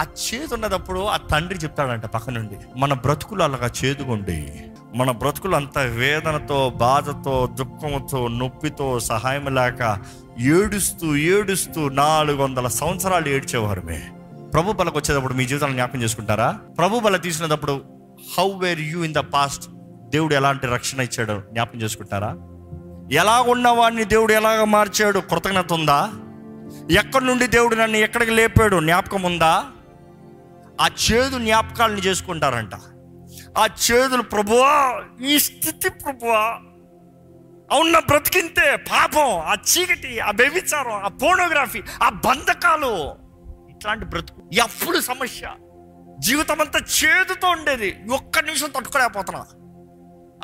ఆ 0.00 0.02
చేతి 0.02 0.54
ఉన్నదప్పుడు 0.54 1.00
ఆ 1.04 1.16
తండ్రి 1.16 1.58
చెప్తాడంట 1.58 2.06
పక్క 2.06 2.30
నుండి 2.30 2.56
మన 2.76 2.92
బ్రతుకులు 2.94 3.42
అలాగా 3.42 3.70
చేదుగుండి. 3.84 4.64
మన 4.94 5.10
బ్రతుకులు 5.10 5.56
అంత 5.56 5.78
వేదనతో 5.78 6.70
బాధతో 6.70 7.46
దుఃఖంతో 7.46 8.28
నొప్పితో 8.28 9.00
సహాయం 9.00 9.54
లేక 9.54 9.98
ఏడుస్తూ 10.38 11.16
ఏడుస్తూ 11.16 11.88
నాలుగు 11.88 12.42
వందల 12.42 12.68
సంవత్సరాలు 12.68 13.28
ఏడ్చేవారమే. 13.28 14.08
ప్రభు 14.54 14.72
బలకు 14.72 14.98
వచ్చేటప్పుడు 14.98 15.34
మీ 15.34 15.46
జీవితాలను 15.46 15.74
జ్ఞాపకం 15.74 16.02
చేసుకుంటారా? 16.02 16.60
ప్రభు 16.78 17.00
బల 17.00 17.16
తీసినప్పుడు 17.16 17.84
how 18.38 18.58
were 18.58 18.80
you 18.80 19.04
in 19.04 19.14
the 19.14 19.18
past 19.18 19.64
దేవుడు 20.08 20.34
ఎలాంటి 20.34 20.66
రక్షణ 20.66 21.00
ఇచ్చాడు 21.00 21.42
జ్ఞాపకం 21.52 21.82
చేసుకుంటారా? 21.82 22.36
ఎలా 23.12 23.40
ఉన్నవాడిని 23.40 24.04
దేవుడు 24.04 24.32
ఎలాగ 24.32 24.64
మార్చాడు? 24.64 25.18
కృతజ్ఞత 25.18 25.72
ఉందా? 25.72 26.10
ఎక్కడి 26.90 27.24
నుండి 27.24 27.46
దేవుడు 27.46 27.74
నన్ను 27.74 27.96
ఎక్కడికి 27.96 28.30
లేపాడు? 28.30 28.80
జ్ఞాపకం 28.80 29.22
ఉందా? 29.22 29.64
ఆ 30.80 30.86
చేదు 30.86 31.38
జ్ఞాపకాలను 31.38 31.98
చేసుకుంటారంట. 31.98 32.74
ఆ 33.58 33.66
చేదులు 33.66 34.22
ప్రభువా 34.22 35.02
ఈ 35.26 35.38
స్థితి 35.38 35.90
ప్రభువా 35.90 36.58
అవున్న 37.72 37.98
బ్రతికింతే 37.98 38.76
పాపం 38.76 39.38
ఆ 39.38 39.54
చీకటి 39.54 40.18
ఆ 40.18 40.30
వ్యభిచారం 40.30 40.92
ఆ 40.92 41.08
పోర్నోగ్రఫీ 41.08 41.82
ఆ 42.02 42.08
బంధకాలు. 42.08 43.19
ఇట్లాంటి 43.80 44.04
బ్రతుకు. 44.04 44.42
ఎప్పుడు 44.52 45.00
సమస్య. 45.00 45.50
జీవితం 46.18 46.60
అంతా 46.60 46.78
చేదుతో 46.78 47.48
ఉండేది. 47.48 47.96
ఒక్క 48.12 48.38
నిమిషం 48.38 48.70
తట్టుకోలేకపోతున్నా. 48.76 49.44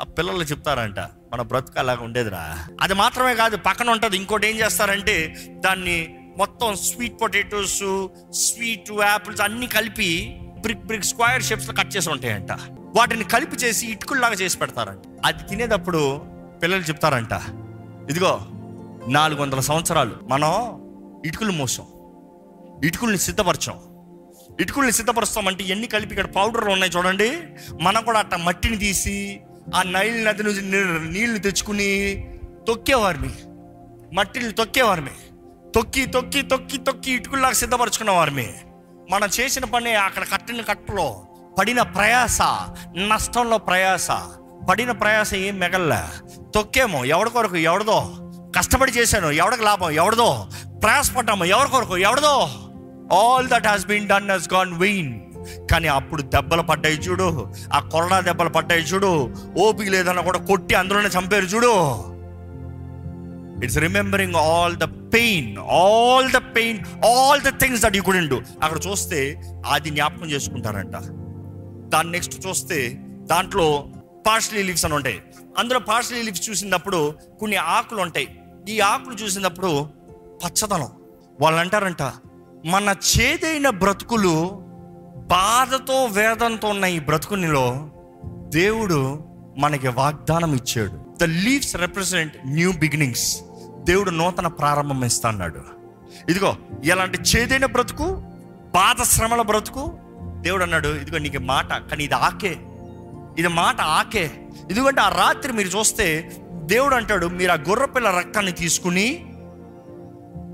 ఆ 0.01 0.03
పిల్లలు 0.03 0.43
చెప్తారంట 0.43 0.99
మన 0.99 1.41
బ్రతుకు 1.41 1.79
అలాగ 1.79 1.97
ఉండేదిరా. 1.99 2.67
అది 2.81 2.93
మాత్రమే 2.93 3.35
కాదు 3.35 3.57
పక్కన 3.57 3.89
ఉంటుంది 3.89 4.17
ఇంకోటి 4.17 4.47
ఏం 4.47 4.55
చేస్తారంటే 4.55 5.35
దాన్ని 5.49 6.19
మొత్తం 6.37 6.75
స్వీట్ 6.75 7.21
పొటాటోస్ 7.21 8.07
స్వీట్ 8.31 8.91
యాపిల్స్ 8.91 9.41
అన్ని 9.41 9.67
కలిపి 9.67 10.39
బ్రిక్ 10.59 10.85
బ్రిక్ 10.85 11.03
స్క్వేర్ 11.03 11.43
షేప్స్లో 11.43 11.73
కట్ 11.73 11.97
చేసి 11.97 12.09
ఉంటాయంట. 12.09 12.51
వాటిని 12.71 13.23
కలిపి 13.23 13.55
చేసి 13.55 13.87
ఇటుకుల్లాగా 13.87 14.33
చేసి 14.33 14.57
పెడతారంట. 14.57 15.03
అది 15.25 15.43
తినేటప్పుడు 15.43 16.21
పిల్లలు 16.63 16.81
చెప్తారంట 16.81 17.33
ఇదిగో 18.09 18.41
నాలుగు 19.07 19.41
వందల 19.41 19.59
సంవత్సరాలు 19.59 20.15
మనం 20.23 20.77
ఇటుకులు 21.25 21.51
మోసాం. 21.51 21.87
ఇటుకుల్ని 22.85 23.17
సిద్ధపరచాం. 23.17 23.75
ఇటుకుల్ని 24.59 24.91
సిద్ధపరుస్తామంటే 24.91 25.63
ఎన్ని 25.63 25.87
కలిపి 25.87 26.11
ఇక్కడ 26.11 26.25
పౌడర్లు 26.25 26.69
ఉన్నాయి 26.69 26.91
చూడండి. 26.97 27.41
మనం 27.81 28.03
కూడా 28.03 28.19
అట్ట 28.19 28.35
మట్టిని 28.35 28.77
తీసి 28.77 29.41
ఆ 29.75 29.83
నైల్ 29.83 30.25
నది 30.25 30.43
నుంచి 30.43 30.61
నీళ్ళు 31.09 31.39
తెచ్చుకుని 31.39 32.23
తొక్కేవారిని 32.67 33.29
మట్టిని 34.15 34.51
తొక్కేవారిని 34.51 35.11
తొక్కి 35.75 36.05
తొక్కి 36.05 36.41
తొక్కి 36.41 36.77
తొక్కి 36.77 37.11
ఇటుకల్లాగా 37.11 37.53
సిద్ధపరచుకున్నవారిని 37.53 38.53
మనం 39.11 39.29
చేసిన 39.39 39.65
పని 39.65 39.95
అక్కడ 39.95 40.23
కట్టిన 40.33 40.61
కట్టలో 40.61 41.25
పడిన 41.59 41.81
ప్రయాస 41.81 42.41
నష్టంలో 42.95 43.57
ప్రయాస. 43.57 44.07
పడిన 44.69 44.91
ప్రయాస 44.91 45.33
ఏం 45.33 45.59
మెగల్లా. 45.59 46.11
తొక్కేమో 46.55 47.05
ఎవడి 47.05 47.29
కొరకు? 47.29 47.55
ఎవడదో? 47.55 48.13
కష్టపడి 48.57 48.91
చేశాను? 48.91 49.27
ఎవడికి 49.27 49.63
లాభం? 49.63 49.91
ఎవడదో? 49.91 50.47
ప్రయాసపడ్డాము 50.83 51.45
ఎవరి 51.45 51.69
కొరకు? 51.69 51.97
ఎవడదో? 51.97 52.49
All 53.13 53.47
that 53.47 53.67
has 53.67 53.87
been 53.87 54.07
done 54.07 54.29
has 54.29 54.53
gone 54.53 54.73
vain 54.73 55.21
కానీ 55.71 55.87
అప్పుడు 55.87 56.21
దెబ్బలు 56.21 56.61
పడ్డాయి 56.61 56.95
చూడు. 56.95 57.53
ఆ 57.73 57.79
కొరడా 57.79 58.19
దెబ్బలు 58.19 58.49
పడ్డాయి 58.49 58.81
చూడు. 58.81 59.33
ఓపిక 59.57 59.89
లేదన్నా 59.89 60.21
కూడా 60.21 60.39
కొట్టి 60.39 60.75
అందులోనే 60.75 61.07
చంపారు 61.07 61.45
చూడు. 61.45 61.73
It's 63.63 63.77
remembering 63.77 64.35
all 64.35 64.75
the 64.75 64.83
pain 64.83 65.57
all 65.57 66.31
the 66.31 66.37
pain 66.37 67.05
all 67.05 67.41
the 67.41 67.49
things 67.59 67.81
that 67.83 67.95
you 67.95 68.03
couldn't 68.03 68.29
do 68.29 68.41
అక్కడ 68.63 68.79
చూస్తే 68.87 69.41
అది 69.69 69.89
జ్ఞాపకం 69.89 70.31
చేసుకుంటారంట. 70.31 70.95
దాన్ని 71.89 72.11
నెక్స్ట్ 72.11 72.47
చూస్తే 72.47 72.97
దాంట్లో 73.01 73.87
పార్షలీ 74.27 74.63
లీవ్స్ 74.63 74.85
అని 74.85 74.93
ఉంటాయి. 74.93 75.21
అందులో 75.57 75.79
పార్షలీ 75.79 76.21
లీవ్స్ 76.21 76.49
చూసినప్పుడు 76.49 77.13
కొన్ని 77.39 77.57
ఆకులు 77.57 78.01
ఉంటాయి. 78.01 78.39
ఈ 78.69 78.79
ఆకులు 78.79 79.15
చూసినప్పుడు 79.15 79.89
పచ్చదనం. 80.45 80.89
వాళ్ళు 81.41 81.59
అంటారంట 81.59 82.01
మన 82.65 82.95
చేదైన 83.17 83.69
బ్రతుకులు 83.69 84.63
బాధతో 85.15 86.05
వేదంతో 86.05 86.67
ఉన్న 86.67 86.85
ఈ 86.85 86.99
బ్రతుకునిలో 86.99 87.89
దేవుడు 88.47 89.23
మనకి 89.57 89.87
వాగ్దానం 89.87 90.55
ఇచ్చాడు. 90.55 91.17
The 91.19 91.23
leaves 91.23 91.75
represent 91.75 92.33
new 92.45 92.71
beginnings 92.71 93.41
దేవుడు 93.83 94.09
నూతన 94.09 94.47
ప్రారంభం 94.47 95.03
ఇస్తా 95.03 95.29
అన్నాడు. 95.29 95.61
ఇదిగో 96.29 96.55
ఎలాంటి 96.85 97.17
చేదైన 97.17 97.65
బ్రతుకు 97.65 98.07
బాధ 98.73 99.01
శ్రమల 99.01 99.41
బ్రతుకు 99.41 99.97
దేవుడు 100.41 100.63
అన్నాడు 100.63 100.87
ఇదిగో 100.87 101.17
నీకు 101.17 101.37
మాట 101.37 101.73
కానీ 101.89 102.03
ఇది 102.03 102.15
ఆకే. 102.15 102.57
ఇది 103.39 103.47
మాట 103.47 103.81
ఆకే. 103.81 104.31
ఎందుకంటే 104.71 105.01
ఆ 105.01 105.09
రాత్రి 105.09 105.53
మీరు 105.53 105.67
చూస్తే 105.67 106.31
దేవుడు 106.63 106.95
అంటాడు 106.95 107.27
మీరు 107.27 107.51
ఆ 107.51 107.55
గొర్రెపిల్ల 107.55 108.09
రక్తాన్ని 108.09 108.51
తీసుకుని 108.51 109.33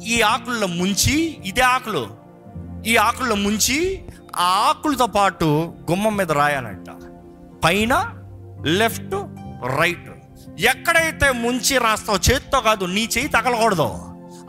ఈ 0.04 0.22
ఆకుల్లో 0.22 0.68
ముంచి 0.68 1.42
ఇదే 1.46 1.62
ఆకులు. 1.62 2.10
ఈ 2.86 2.96
ఆకుల్లో 2.96 3.36
ముంచి 3.36 4.04
ఆ 4.36 4.44
ఆకులతో 4.44 5.08
పాటు 5.08 5.74
గుమ్మం 5.90 6.18
మీద 6.18 6.32
రాయాలంట. 6.32 6.86
పైన 7.64 8.10
లెఫ్ట్ 8.66 9.16
రైట్. 9.80 10.10
ఎక్కడైతే 10.60 11.32
ముంచి 11.32 11.78
రాస్తావు 11.78 12.32
చేతితో 12.32 12.62
కాదు 12.62 12.86
నీ 12.86 13.10
చేయి 13.18 13.28
తగలకూడదు. 13.28 13.96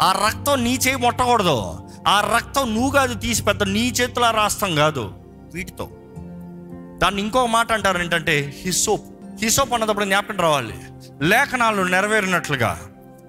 ఆ 0.02 0.12
రక్తం 0.26 0.64
నీ 0.64 0.74
చేయి 0.74 0.96
ముట్టకూడదు. 0.96 1.78
ఆ 2.08 2.36
రక్తం 2.36 2.74
నువ్వు 2.74 2.90
కాదు 2.90 3.14
తీసి 3.14 3.42
పెద్ద 3.42 3.62
నీ 3.62 3.88
చేతిలో 3.88 4.30
రాస్తాం 4.30 4.74
కాదు. 4.74 5.12
వీటితో. 5.54 5.90
దాన్ని 7.02 7.22
ఇంకో 7.22 7.46
మాట 7.46 7.72
అంటారు 7.72 7.98
ఏంటంటే 7.98 8.54
హిసోప్ 8.64 9.02
హిసోప్ 9.42 9.72
అన్నదప్పుడు 9.72 10.04
జ్ఞాపకం 10.04 10.36
రావాలి. 10.36 10.74
లేఖనాలు 11.22 11.82
నెరవేరినట్లుగా. 11.82 12.80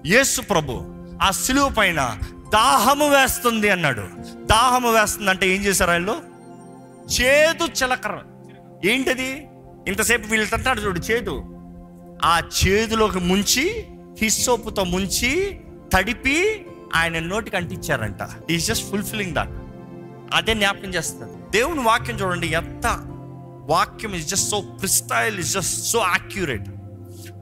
యేసు 0.06 0.40
ప్రభు 0.40 0.95
ఆ 1.22 1.30
సిలువ 1.30 1.68
పైన 1.68 2.18
దాహము 2.52 3.08
వేస్తుంది 3.08 3.70
అన్నాడు. 3.70 4.04
దాహము 4.46 4.92
వేస్తుంది 4.92 5.30
అంటే 5.30 5.48
ఏం 5.48 5.62
చేశారు 5.62 5.90
వాళ్ళు 5.90 6.14
చేదు 7.12 7.64
చిలకర 7.64 8.18
ఏంటది? 8.84 9.46
ఇంతసేపు 9.88 10.28
వీళ్ళు 10.28 10.54
అంటాడు 10.54 10.80
చూడు 10.80 10.98
చేదు. 10.98 11.44
ఆ 12.24 12.42
చేదులోకి 12.58 13.18
ముంచి 13.18 13.86
హిస్సోపుతో 14.22 14.84
ముంచి 14.84 15.60
తడిపి 15.94 16.66
ఆయన 16.94 17.18
నోటికి 17.18 17.56
అంటించారంట. 17.56 18.50
ఈజ్ 18.50 18.66
జస్ట్ 18.66 18.90
ఫుల్ఫిల్లింగ్ 18.90 19.34
దట్ 19.34 19.54
అదే 20.34 20.54
జ్ఞాపకం 20.54 20.88
చేస్తారు 20.88 21.50
దేవుని 21.50 21.80
వాక్యం 21.80 22.16
చూడండి 22.16 22.46
ఎంత 22.46 22.86
వాక్యం 23.66 24.14
is 24.14 24.28
just 24.28 24.50
so 24.50 24.60
pristine 24.60 25.38
is 25.38 25.52
just 25.52 25.86
so 25.86 25.98
accurate 25.98 26.68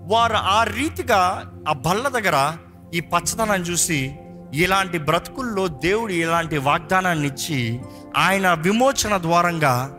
వారు 0.01 0.35
ఆ 0.35 0.65
రీతిగా 0.65 1.53
ఆ 1.69 1.73
బల్ల 1.73 2.09
దగ్గర 2.09 2.57
ఈ 2.95 3.01
పచ్చదనాన్ని 3.01 3.69
చూసి 3.69 4.19
ఇలాంటి 4.55 4.99
బ్రతుకుల్లో 4.99 5.69
దేవుడు 5.69 6.13
ఇలాంటి 6.13 6.59
వాగ్దానాన్ని 6.59 7.29
ఇచ్చి 7.29 7.81
ఆయన 8.17 8.53
విమోచన 8.53 9.19
ద్వారంగా 9.19 9.99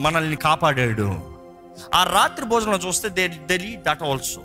మనల్ని 0.00 0.36
కాపాడాడు. 0.36 1.08
ఆ 1.94 2.04
రాత్రి 2.04 2.46
భోజనం 2.46 2.80
చూస్తే 2.86 3.08
దే 3.08 3.28
దెలీ 3.28 3.78
దట్ 3.86 4.02
ఆల్సో 4.02 4.40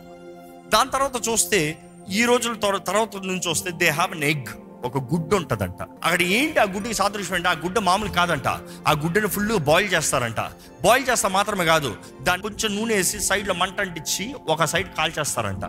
దాని 0.74 0.90
తర్వాత 0.90 1.28
చూస్తే 1.30 1.78
ఈ 2.10 2.24
రోజుల 2.24 2.54
తర్వాత 2.78 3.16
నుంచి 3.16 3.50
వస్తే 3.50 3.72
దే 3.72 3.90
హ్యావ్ 3.90 4.12
అన్ 4.12 4.24
ఎగ్ 4.24 4.46
ఒక 4.84 4.98
గుడ్డు 4.98 5.36
ఉంటుందంట. 5.36 5.82
అక్కడ 6.04 6.22
ఏంటి 6.22 6.60
ఆ 6.60 6.64
గుడ్డుకి 6.64 6.94
సాదృశ్యం 6.94 7.36
అంటే 7.36 7.50
ఆ 7.50 7.52
గుడ్డ 7.52 7.80
మామూలు 7.80 8.10
కాదంట. 8.10 8.48
ఆ 8.88 8.92
గుడ్డని 8.92 9.28
ఫుల్ 9.28 9.60
బాయిల్ 9.60 9.94
చేస్తారంట. 9.94 10.40
బాయిల్ 10.84 11.10
చేస్తా 11.10 11.30
మాత్రమే 11.30 11.66
కాదు 11.66 11.96
దాని 12.22 12.42
కొంచెం 12.42 12.76
నూనె 12.76 12.96
వేసి 12.96 13.20
సైడ్లో 13.20 13.54
మంట 13.54 13.80
అంటించి 13.80 14.36
ఒక 14.48 14.64
సైడ్ 14.64 14.88
కాల్చేస్తారంట. 14.88 15.66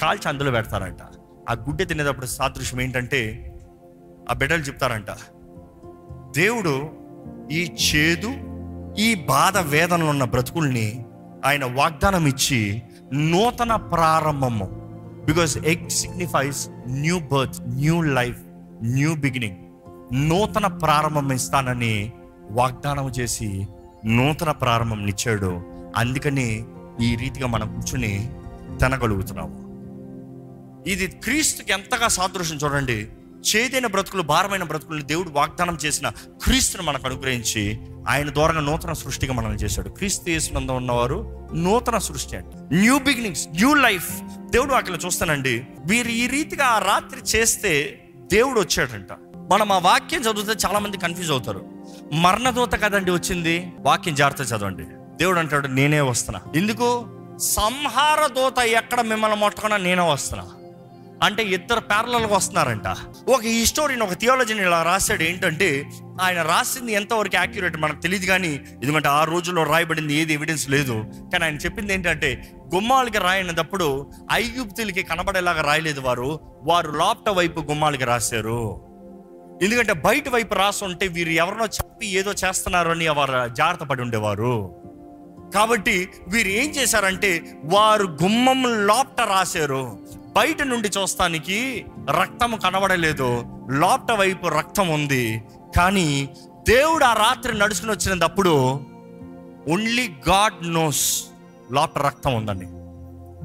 కాల్చి 0.00 0.28
అందులో 0.28 0.50
పెడతారంట. 0.50 0.98
ఆ 1.50 1.52
గుడ్డ 1.52 1.88
తినేటప్పుడు 1.88 2.26
సాదృశ్యం 2.26 2.80
ఏంటంటే 2.80 3.20
ఆ 4.30 4.34
బిడ్డలు 4.34 4.62
చెప్తారంట 4.62 5.10
దేవుడు 6.36 6.90
ఈ 7.52 7.76
చేదు 7.86 8.30
ఈ 8.98 9.14
బాధ 9.14 9.58
వేదనలు 9.58 10.04
ఉన్న 10.04 10.24
బ్రతుకుల్ని 10.24 11.04
ఆయన 11.44 11.64
వాగ్దానం 11.64 12.26
ఇచ్చి 12.26 12.82
నూతన 13.12 13.76
ప్రారంభము 13.76 14.68
because 15.24 15.58
egg 15.58 15.90
signifies 15.90 16.68
new 16.86 17.18
birth 17.18 17.60
new 17.68 18.02
life 18.02 18.38
new 18.82 19.14
beginning 19.14 19.56
నూతన 20.28 20.66
ప్రారంభం 20.66 21.32
ఇస్తానని 21.32 22.12
వాగ్దానం 22.50 23.08
చేసి 23.08 23.66
నూతన 24.06 24.50
ప్రారంభం 24.50 25.06
ఇచ్చాడు 25.06 25.50
అందుకని 25.96 26.64
ఈ 27.00 27.16
రీతిగా 27.16 27.46
మనం 27.46 27.74
కూర్చుని 27.74 28.30
తినగలుగుతున్నాము. 28.80 29.59
ఇది 30.86 31.06
క్రీస్తుకి 31.06 31.72
ఎంతగా 31.72 32.08
సాదృశ్యం 32.08 32.58
చూడండి. 32.64 33.08
చేదైన 33.56 33.86
బ్రతుకులు 33.86 34.22
భారమైన 34.22 34.62
బ్రతుకులు 34.62 35.02
దేవుడు 35.02 35.30
వాగ్దానం 35.30 35.78
చేసిన 35.84 36.08
క్రీస్తుని 36.42 36.82
మనకు 36.82 37.06
అనుగ్రహించి 37.06 37.78
ఆయన 38.08 38.32
ద్వారా 38.32 38.52
నూతన 38.52 38.92
సృష్టిగా 38.92 39.32
మనల్ని 39.32 39.58
చేశాడు. 39.58 39.88
క్రీస్తు 39.88 40.30
యేసునందం 40.30 40.76
ఉన్నవారు 40.76 41.48
నూతన 41.54 41.98
సృష్టి 41.98 42.36
అంట. 42.36 42.46
న్యూ 42.72 42.98
బిగినింగ్స్ 42.98 43.48
న్యూ 43.48 43.74
లైఫ్ 43.74 44.20
దేవుడు 44.50 44.74
అక్కడ 44.74 44.98
చూస్తానండి. 45.06 45.64
వీరు 45.86 46.08
ఈ 46.08 46.26
రీతిగా 46.26 46.64
ఆ 46.64 46.78
రాత్రి 46.78 47.20
చేస్తే 47.20 48.04
దేవుడు 48.16 48.60
వచ్చాడంట. 48.60 49.08
మనం 49.52 49.72
ఆ 49.72 49.78
వాక్యం 49.78 50.20
చదివితే 50.20 50.66
చాలా 50.66 50.78
మంది 50.78 50.98
కన్ఫ్యూజ్ 50.98 51.30
అవుతారు. 51.30 51.66
మరణదూత 52.12 52.72
కదండి 52.72 53.10
వచ్చింది? 53.10 53.72
వాక్యం 53.80 54.14
జాగ్రత్త 54.14 54.52
చదవండి. 54.52 54.84
దేవుడు 55.16 55.38
అంటాడు 55.38 55.66
నేనే 55.66 56.00
వస్తున్నా. 56.00 56.40
ఎందుకు? 56.56 57.06
సంహార 57.38 58.26
దూత 58.26 58.58
ఎక్కడ 58.58 59.00
మిమ్మల్ని 59.00 59.38
మొట్టకుండా 59.38 59.76
నేనే 59.76 60.02
వస్తున్నా. 60.02 60.48
అంటే 61.22 61.42
ఇద్దరు 61.42 61.80
ప్యారలల్గా 61.80 62.36
వస్తున్నారంట. 62.36 62.86
ఒక 63.28 63.40
హిస్టోరియన్ 63.42 64.02
ఒక 64.02 64.12
థియాలజీని 64.12 64.62
ఇలా 64.62 64.82
రాశాడు 64.82 65.22
ఏంటంటే 65.22 65.90
ఆయన 66.20 66.42
రాసింది 66.42 66.92
ఎంతవరకు 66.92 67.36
యాక్యురేట్ 67.36 67.76
మనకు 67.76 68.00
తెలియదు 68.00 68.26
కానీ 68.26 68.60
ఎందుకంటే 68.82 69.08
ఆ 69.08 69.24
రోజుల్లో 69.24 69.62
రాయబడింది 69.62 70.14
ఏది 70.14 70.34
ఎవిడెన్స్ 70.34 70.70
లేదు. 70.70 71.04
కానీ 71.32 71.44
ఆయన 71.44 71.56
చెప్పింది 71.56 71.94
ఏంటంటే 71.94 72.50
గుమ్మాలకి 72.74 73.18
రాయనప్పుడు 73.18 74.10
ఐగుప్తులకి 74.32 75.02
కనబడేలాగా 75.02 75.62
రాయలేదు 75.62 76.00
వారు. 76.00 76.40
వారు 76.62 76.90
లోపట 76.90 77.30
వైపు 77.30 77.60
గుమ్మాలకి 77.60 78.04
రాశారు. 78.04 78.90
ఎందుకంటే 79.62 79.92
బయట 79.92 80.28
వైపు 80.28 80.54
రాసి 80.54 80.84
ఉంటే 80.84 81.06
వీరు 81.06 81.30
ఎవరినో 81.30 81.66
చెప్పి 81.66 82.06
ఏదో 82.06 82.32
చేస్తున్నారు 82.32 82.90
అని 82.90 83.08
వారు 83.08 83.54
జాగ్రత్త 83.54 83.84
పడి 83.84 84.02
ఉండేవారు. 84.02 84.76
కాబట్టి 85.54 86.08
వీరు 86.28 86.48
ఏం 86.48 86.70
చేశారంటే 86.70 87.52
వారు 87.64 88.06
గుమ్మం 88.22 88.86
లోపట 88.86 89.20
రాశారు. 89.20 89.98
బయట 90.36 90.62
నుండి 90.62 90.88
చూస్తానికి 90.88 91.84
రక్తం 92.10 92.58
కనబడలేదు. 92.64 93.44
లోపట 93.70 94.12
వైపు 94.12 94.46
రక్తం 94.46 94.88
ఉంది. 94.88 95.42
కానీ 95.76 96.28
దేవుడు 96.68 97.04
ఆ 97.04 97.12
రాత్రి 97.12 97.58
నడుచుకుని 97.58 97.92
వచ్చినప్పుడు 97.92 98.80
ఓన్లీ 99.68 100.10
గాడ్ 100.28 100.72
నోస్ 100.72 101.24
లోపట 101.72 101.98
రక్తం 101.98 102.34
ఉందండి. 102.34 102.66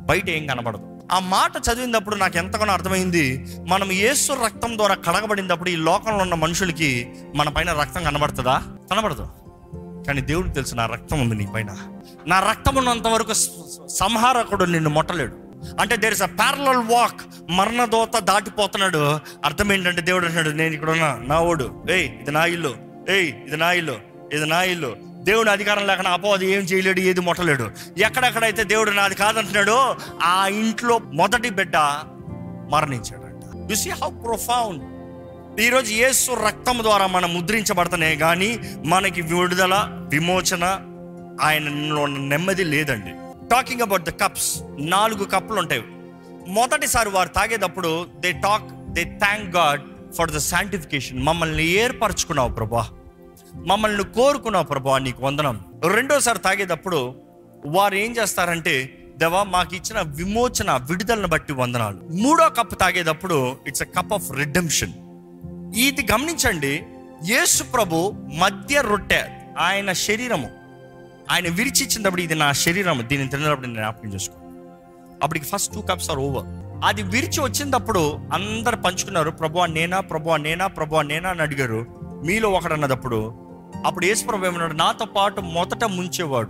బయట 0.06 0.30
ఏం 0.30 0.48
కనబడదు. 0.48 1.00
ఆ 1.12 1.20
మాట 1.20 1.52
చదివినప్పుడు 1.58 2.16
నాకు 2.16 2.38
ఎంతగానో 2.38 2.74
అర్థమైంది. 2.74 3.48
మనం 3.68 3.92
యేసు 3.92 4.34
రక్తం 4.34 4.78
ద్వారా 4.78 4.96
కడగబడినప్పుడు 4.96 5.70
ఈ 5.70 5.76
లోకంలో 5.76 6.18
ఉన్న 6.18 6.34
మనుషులకి 6.34 7.14
మన 7.36 7.50
పైన 7.50 7.74
రక్తం 7.74 8.04
కనబడుతుందా? 8.04 8.64
కనబడదు. 8.92 9.28
కానీ 10.08 10.22
దేవుడికి 10.22 10.56
తెలుసు 10.56 10.76
నా 10.76 10.86
రక్తం 10.86 11.22
ఉంది 11.22 11.36
నీ 11.36 11.52
పైన. 11.54 11.68
నా 12.28 12.40
రక్తం 12.40 12.76
ఉన్నంత 12.76 13.08
వరకు 13.08 13.34
సంహారకుడు 13.88 14.66
నిన్ను 14.66 14.90
మొట్టలేడు. 14.90 15.45
అంటే 15.80 15.96
there 15.96 16.14
is 16.14 16.22
a 16.22 16.26
parallel 16.26 16.84
walk 16.94 17.22
మరణదోత 17.50 18.20
దాటిపోతున్నాడు. 18.20 19.20
అర్థం 19.46 19.72
ఏంటంటే 19.74 20.02
దేవుడు 20.02 20.26
అంటున్నాడు 20.26 20.58
నేను 20.58 20.74
ఇక్కడ 20.74 20.90
ఉన్నా 20.90 21.20
నా 21.28 21.40
ఓడు. 21.40 21.84
ఏయ్ 21.90 22.10
ఇది 22.22 22.32
నా 22.32 22.46
ఇల్లు. 22.46 22.76
ఏయ్ 23.10 23.34
ఇది 23.48 23.58
నా 23.58 23.72
ఇల్లు. 23.72 23.96
ఇది 24.34 24.46
నా 24.46 24.64
ఇల్లు. 24.64 24.96
దేవుడు 25.24 25.50
అధికారం 25.50 25.88
లేకుండా 25.88 26.12
అపోది 26.12 26.52
ఏం 26.52 26.60
చేయలేడు 26.60 27.00
ఏది 27.00 27.20
మొట్టలేడు. 27.20 27.72
ఎక్కడెక్కడైతే 27.98 28.64
దేవుడు 28.64 28.92
నాది 28.92 29.16
కాదంటున్నాడో 29.16 29.96
ఆ 30.24 30.48
ఇంట్లో 30.48 30.98
మొదటి 30.98 31.50
బిడ్డ 31.50 31.78
మరణించాడంట. 32.72 33.72
యు 33.72 33.76
సీ 33.76 33.90
హౌ 33.90 34.10
ప్రొఫౌండ్ 34.10 34.96
ఈరోజు 35.60 35.94
యేసు 35.94 36.32
రక్తం 36.32 36.80
ద్వారా 36.82 37.08
మనం 37.08 37.34
ముద్రించబడుతున్నాయి 37.34 38.18
కానీ 38.18 38.60
మనకి 38.86 39.22
విడుదల 39.22 39.88
విమోచన 39.92 40.80
ఆయనలో 41.42 42.02
ఉన్న 42.02 42.18
నెమ్మది 42.18 42.64
లేదండి. 42.64 43.25
టాకింగ్ 43.52 43.82
అబౌట్ 43.82 44.04
ద 44.04 44.10
కప్స్ 44.10 44.50
నాలుగు 44.80 45.24
కప్పులు 45.24 45.60
ఉంటాయి 45.60 45.84
మొదటిసారి 46.48 47.10
వారు 47.10 47.30
తాగేటప్పుడు 47.30 48.08
they 48.20 48.32
talk 48.32 48.94
they 48.94 49.04
thank 49.04 49.56
God 49.56 49.82
for 50.14 50.32
the 50.32 50.38
sanctification 50.38 51.24
మమ్మల్ని 51.24 51.66
ఏర్పరచుకున్నావు 51.66 52.50
ప్రభా. 52.50 52.90
మమ్మల్ని 53.68 54.04
కోరుకున్నావు 54.04 54.66
ప్రభా 54.66 54.98
నీకు 54.98 55.26
వందనం. 55.26 55.66
రెండోసారి 55.94 56.40
తాగేటప్పుడు 56.40 57.16
వారు 57.66 57.96
ఏం 57.96 58.12
చేస్తారంటే 58.12 58.76
దేవా 59.18 59.44
మాకు 59.44 59.76
ఇచ్చిన 59.76 60.02
విమోచన 60.02 60.72
విడుదలను 60.72 61.28
బట్టి 61.28 61.54
వందనాలు. 61.54 62.00
మూడో 62.12 62.50
కప్పు 62.50 62.76
తాగేటప్పుడు 62.76 63.58
it's 63.68 63.82
a 63.82 63.86
cup 63.86 64.14
of 64.14 64.32
redemption 64.38 64.94
ఇది 65.78 66.08
గమనించండి 66.12 66.84
యేసు 67.24 67.64
ప్రభు 67.64 68.14
మధ్య 68.34 68.82
రొట్టె 68.82 69.24
ఆయన 69.60 69.92
శరీరము. 69.92 70.50
ఆయన 71.32 71.48
విరిచిచ్చినప్పుడు 71.48 72.22
ఇది 72.22 72.36
నా 72.36 72.52
శరీరం. 72.52 73.04
దీన్ని 73.08 73.28
తిన్నప్పుడు 73.28 73.62
నేను 73.62 73.74
జ్ఞాపకం 73.74 74.14
చేసుకో. 74.14 74.36
అప్పటికి 75.24 75.46
first 75.46 75.74
two 75.74 75.82
cups 75.82 76.10
are 76.10 76.20
over 76.20 76.46
అది 76.86 77.04
విరిచి 77.04 77.42
వచ్చినప్పుడు 77.42 78.20
అందరు 78.34 78.76
పంచుకున్నారు 78.76 79.30
ప్రభు 79.30 79.66
నేనా? 79.66 80.00
ప్రభు 80.00 80.36
నేనా? 80.36 80.68
ప్రభు 80.68 81.02
నేనా? 81.02 81.30
అని 81.30 81.42
అడిగారు. 81.42 81.86
మీలో 82.26 82.50
ఒకడు 82.50 82.74
అన్నదప్పుడు 82.74 83.34
అప్పుడు 83.86 84.06
యేసుప్రభు 84.06 84.46
ఏమన్నాడు 84.46 84.74
నాతో 84.74 85.06
పాటు 85.06 85.42
మొదట 85.42 85.84
ముంచేవాడు. 85.84 86.50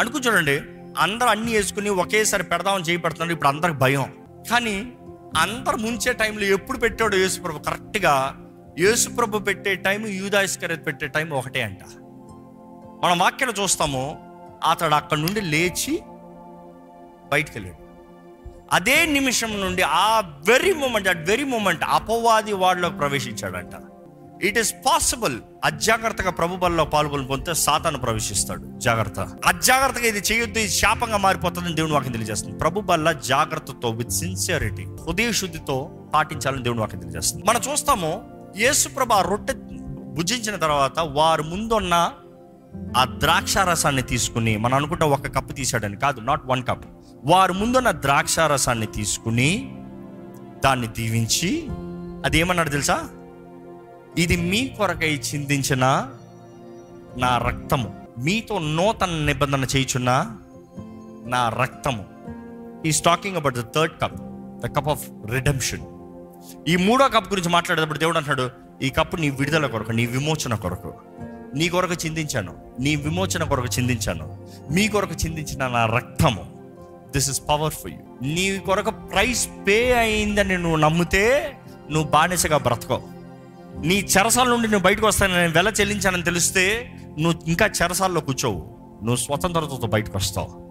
అనుకుని 0.00 0.26
చూడండి 0.26 0.60
అందరు 0.98 1.28
అన్ని 1.28 1.52
వేసుకుని 1.52 1.90
ఒకేసారి 1.90 2.42
పెడదామని 2.42 2.84
చేయబడుతున్నాడు 2.84 3.32
ఇప్పుడు 3.32 3.48
అందరికి 3.48 3.78
భయం. 3.78 4.12
కానీ 4.50 4.92
అందరు 5.38 5.76
ముంచే 5.76 6.12
టైంలో 6.12 6.44
ఎప్పుడు 6.44 6.78
పెట్టాడు 6.78 7.16
యేసుప్రభు 7.16 7.58
కరెక్ట్గా 7.58 8.36
యేసుప్రభు 8.78 9.38
పెట్టే 9.38 9.74
టైం 9.74 10.06
యూదాయిస్కరేత్ 10.06 10.86
పెట్టే 10.86 11.06
టైం 11.06 11.30
ఒకటే 11.30 11.62
అంట. 11.62 11.78
మనం 13.04 13.18
వాక్యలో 13.18 13.52
చూస్తాము 13.62 14.32
అతడు 14.70 14.94
అక్కడి 14.94 15.20
నుండి 15.20 15.40
లేచి 15.40 16.02
బయటికి 17.30 17.58
వెళ్ళాడు. 17.58 17.82
అదే 18.72 19.06
నిమిషం 19.06 19.60
నుండి 19.60 19.82
ఆ 19.82 20.20
very 20.20 20.74
moment 20.74 21.08
at 21.08 21.28
very 21.28 21.44
moment 21.44 21.84
అపవాది 21.84 22.52
వాడిలోకి 22.52 22.96
ప్రవేశించాడంట. 22.96 23.72
ఇట్ 24.42 24.58
ఈస్ 24.58 24.74
పాసిబుల్ 24.86 25.38
అజాగ్రత్తగా 25.64 26.30
ప్రభు 26.30 26.56
బల్లో 26.56 26.84
పాల్గొని 26.84 27.26
పొందితే 27.26 27.54
సాతాను 27.54 27.98
ప్రవేశిస్తాడు. 27.98 28.62
జాగ్రత్త. 28.78 29.20
అజాగ్రత్తగా 29.46 30.04
ఇది 30.04 30.18
చేయొద్దు 30.18 30.58
ఇది 30.58 30.68
శాపంగా 30.68 31.16
మారిపోతుందని 31.16 31.74
దేవుని 31.74 31.92
వాక్యం 31.92 32.12
తెలియజేస్తుంది. 32.12 32.58
ప్రభు 32.58 32.80
బల్ల 32.80 33.12
జాగ్రత్తతో 33.12 33.90
విత్ 33.90 34.10
సిన్సియారిటీ 34.10 34.84
హృదయ 34.84 35.32
శుద్ధితో 35.32 35.90
పాటించాలని 36.14 36.62
దేవుని 36.62 36.80
వాక్యం 36.80 37.00
తెలియజేస్తుంది. 37.00 37.44
మనం 37.46 37.60
చూస్తాము 37.72 38.24
యేసు 38.56 38.88
ప్రభు 38.88 39.12
ఆ 39.12 39.22
రొట్టె 39.22 39.52
భుజించిన 40.12 40.56
తర్వాత 40.56 40.98
వారు 40.98 41.42
ముందున్న 41.42 42.12
ఆ 42.96 43.04
ద్రాక్ష 43.04 43.58
రసాన్ని 43.58 44.02
తీసుకుని 44.02 44.56
మనం 44.56 44.74
అనుకుంటా 44.74 45.06
ఒక 45.06 45.26
కప్పు 45.26 45.52
తీసాడని 45.52 45.96
కాదు 45.96 46.20
నాట్ 46.20 46.42
వన్ 46.46 46.64
కప్ 46.66 46.84
వారు 47.24 47.52
ముందున్న 47.52 47.90
ద్రాక్ష 47.90 48.38
రసాన్ని 48.38 48.86
తీసుకుని 48.86 49.76
దాన్ని 50.64 50.86
దీవించి 50.86 51.66
అది 52.24 52.38
ఏమన్నాడు 52.38 52.68
తెలుసా? 52.68 53.08
ఇది 54.18 54.36
మీ 54.36 54.68
కొరకై 54.68 55.20
చిందించిన 55.34 56.10
నా 57.18 57.38
రక్తము. 57.38 58.06
మీతో 58.18 58.58
నూతన 58.58 59.10
నిబంధన 59.10 59.66
చేయుచున్న 59.76 60.36
నా 61.26 61.48
రక్తము. 61.48 62.04
ఈ 62.86 62.92
talking 63.04 63.36
about 63.36 63.54
the 63.54 63.64
third 63.74 63.94
cup 64.02 64.16
the 64.60 64.76
cup 64.76 64.88
of 64.88 65.08
redemption 65.30 65.80
ఈ 66.68 66.76
మూడో 66.76 67.08
కప్ 67.08 67.32
గురించి 67.32 67.48
మాట్లాడేటప్పుడు 67.48 67.98
దేవుడు 67.98 68.18
అంటున్నాడు 68.18 68.50
ఈ 68.82 68.90
కప్పు 68.90 69.16
నీ 69.16 69.30
విడుదల 69.30 69.66
కొరకు 69.66 69.92
నీ 69.92 70.06
విమోచన 70.06 70.54
కొరకు. 70.54 70.94
నీ 71.54 71.68
కొరకు 71.68 71.92
చిందించాను. 71.92 72.56
నీ 72.80 72.96
విమోచన 72.96 73.44
కొరకు 73.44 73.66
చిందించాను. 73.66 74.46
మీ 74.70 74.88
కొరకు 74.88 75.14
చిందించిన 75.14 75.68
నా 75.68 75.86
రక్తము. 75.86 76.52
దిస్ 77.12 77.30
ఇస్ 77.30 77.42
పవర్ 77.48 77.74
యూ 77.86 77.98
నీ 78.22 78.58
కొరకు 78.58 78.90
ప్రైస్ 78.90 79.48
పే 79.66 79.92
అయిందని 79.92 80.58
నువ్వు 80.58 80.76
నమ్మితే 80.76 81.56
నువ్వు 81.90 82.10
బానిసగా 82.10 82.56
బ్రతకవు. 82.56 83.02
నీ 83.86 83.98
చెరసాల 83.98 84.48
నుండి 84.48 84.68
నువ్వు 84.68 84.84
బయటకు 84.84 85.06
వస్తాను 85.06 85.34
నేను 85.34 85.52
వెల 85.52 85.72
చెల్లించానని 85.80 86.22
తెలిస్తే 86.22 86.94
నువ్వు 87.18 87.40
ఇంకా 87.46 87.66
చెరసాల్లో 87.66 88.20
కూర్చోవు. 88.20 88.58
నువ్వు 89.02 89.16
స్వతంత్రతతో 89.16 89.86
బయటకు 89.86 90.16
వస్తావు. 90.16 90.62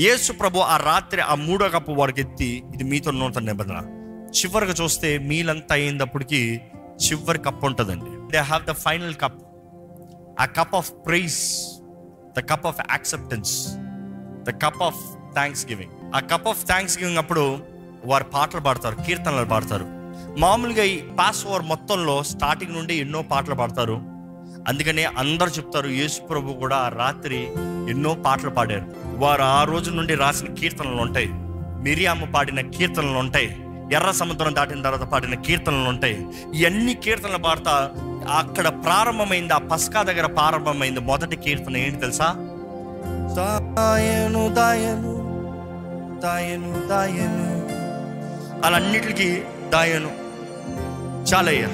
యేసు 0.00 0.32
ప్రభు 0.32 0.58
ఆ 0.58 0.76
రాత్రి 0.76 1.20
ఆ 1.20 1.34
మూడో 1.34 1.68
కప్పు 1.68 1.92
వాడికి 1.92 2.20
ఎత్తి 2.20 2.62
ఇది 2.74 2.84
మీతో 2.84 3.10
నూతన 3.10 3.40
నిబంధన. 3.40 3.82
చివరికి 4.28 4.82
చూస్తే 4.82 5.18
మీలంతా 5.18 5.74
అయ్యేటప్పటికి 5.74 6.60
చివరి 7.08 7.38
కప్ 7.38 7.64
ఉంటుందండి. 7.64 8.32
They 8.32 8.38
have 8.38 8.64
the 8.64 8.70
final 8.70 9.14
cup 9.14 9.47
a 10.40 10.44
cup 10.44 10.74
of 10.74 10.92
prize 11.06 11.38
the 12.38 12.40
cup 12.50 12.66
of 12.66 12.80
acceptance 12.90 13.68
the 14.42 14.50
cup 14.62 14.82
of 14.82 15.00
thanksgiving 15.66 16.12
a 16.14 16.20
cup 16.20 16.48
of 16.48 16.66
thanksgiving 16.98 17.18
అప్పుడు 17.18 17.58
వారు 18.04 18.24
పాటలు 18.24 18.60
పాడతారు 18.60 18.96
కీర్తనలు 19.06 19.44
పాడతారు. 19.46 19.84
మామూలుగా 20.38 20.82
ఈ 20.84 20.96
పాస్ 20.96 21.46
ఓవర్ 21.46 21.62
మొత్తంలో 21.62 22.22
స్టార్టింగ్ 22.22 22.72
నుండి 22.72 22.94
ఎన్నో 22.94 23.22
పాటలు 23.22 23.54
పాడతారు. 23.54 23.94
అందుకనే 24.68 25.04
అందరు 25.04 25.48
చెప్తారు 25.48 25.88
యేసు 25.88 26.22
ప్రభు 26.22 26.52
కూడా 26.52 26.76
ఆ 26.76 26.88
రాత్రి 26.88 27.48
ఎన్నో 27.90 28.14
పాటలు 28.14 28.50
పాడారు. 28.50 28.94
వారు 29.16 29.42
ఆ 29.42 29.64
రోజు 29.64 29.90
నుండి 29.90 30.14
రాసిన 30.14 30.54
కీర్తనలు 30.54 31.00
ఉంటాయి. 31.02 31.28
మిరియాము 31.82 32.32
పాడిన 32.32 32.70
కీర్తనలు 32.70 33.18
ఉంటాయి. 33.18 33.64
ఎర్ర 33.92 34.10
సముద్రం 34.10 34.54
దాటిన 34.54 34.82
తర్వాత 34.82 35.00
పాడిన 35.00 35.34
కీర్తనలు 35.34 35.88
ఉంటాయి. 35.88 36.26
ఇవన్నీ 36.54 36.94
కీర్తనలు 36.94 37.38
పాడతా 37.38 37.90
అక్కడ 38.30 38.68
ప్రారంభమైంది 38.68 39.52
ఆ 39.52 39.58
పస్కా 39.58 40.02
దగ్గర 40.02 40.26
ప్రారంభమైంది 40.26 41.00
మొదటి 41.00 41.36
కీర్తన 41.36 41.76
ఏంటి 41.76 41.96
తెలుసా? 41.96 42.34
దాయను 43.36 44.54
దాయను 44.54 45.18
దాయను 46.22 46.88
దాయను. 46.88 47.68
అలాన్నిటికి 48.66 49.42
దాయను. 49.68 50.10
చాలయ్యా. 51.34 51.68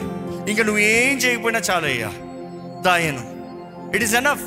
ఇంకా 0.49 0.63
నువ్వు 0.63 0.79
ఏం 0.79 1.17
చేయకపోయినా 1.17 1.61
చాలయ్యా. 1.71 2.09
దాయను. 2.83 3.21
ఇట్ 3.95 4.05
ఈస్ 4.05 4.15
ఎనఫ్ 4.15 4.43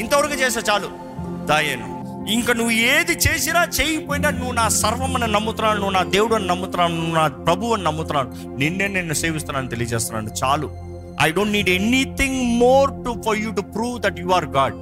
ఇంతవరకు 0.00 0.34
చేసా 0.34 0.62
చాలు. 0.70 1.10
దాయేను. 1.46 2.00
ఇంకా 2.30 2.52
నువ్వు 2.52 2.70
ఏది 2.70 3.12
చేసినా 3.12 3.64
చేయకపోయినా 3.64 4.30
నువ్వు 4.30 4.52
నా 4.52 4.68
సర్వం 4.68 5.22
అని 5.22 5.32
నమ్ముతున్నాను 5.32 5.76
నువ్వు 5.76 5.92
నా 5.92 6.02
దేవుడు 6.02 6.34
అని 6.34 6.46
నమ్ముతున్నాను 6.46 6.96
నువ్వు 6.96 7.14
నా 7.14 7.28
ప్రభు 7.28 7.66
అని 7.66 7.84
నమ్ముతున్నాను 7.84 8.56
నిన్నే 8.56 8.88
నేను 8.88 9.12
సేవిస్తున్నాను 9.12 9.68
తెలియజేస్తున్నాను. 9.68 10.30
చాలు. 10.44 10.89
I 11.20 11.32
don't 11.32 11.52
need 11.52 11.68
anything 11.68 12.58
more 12.58 12.90
to 12.90 13.22
for 13.26 13.38
you 13.38 13.52
to 13.52 13.60
prove 13.60 14.00
that 14.00 14.20
you 14.20 14.28
are 14.28 14.44
God 14.44 14.74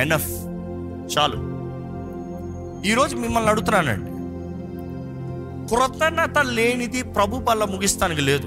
enough 0.00 0.28
చాలు. 1.16 1.36
ఈరోజు 2.86 3.16
మిమ్మల్ని 3.16 3.50
అడుగుతున్నానండి. 3.50 4.10
కృతజ్ఞత 5.68 6.38
లేనిది 6.38 7.02
ప్రభు 7.02 7.36
బల్ల 7.36 7.64
ముగిస్తానికి 7.64 8.20
లేదు. 8.20 8.46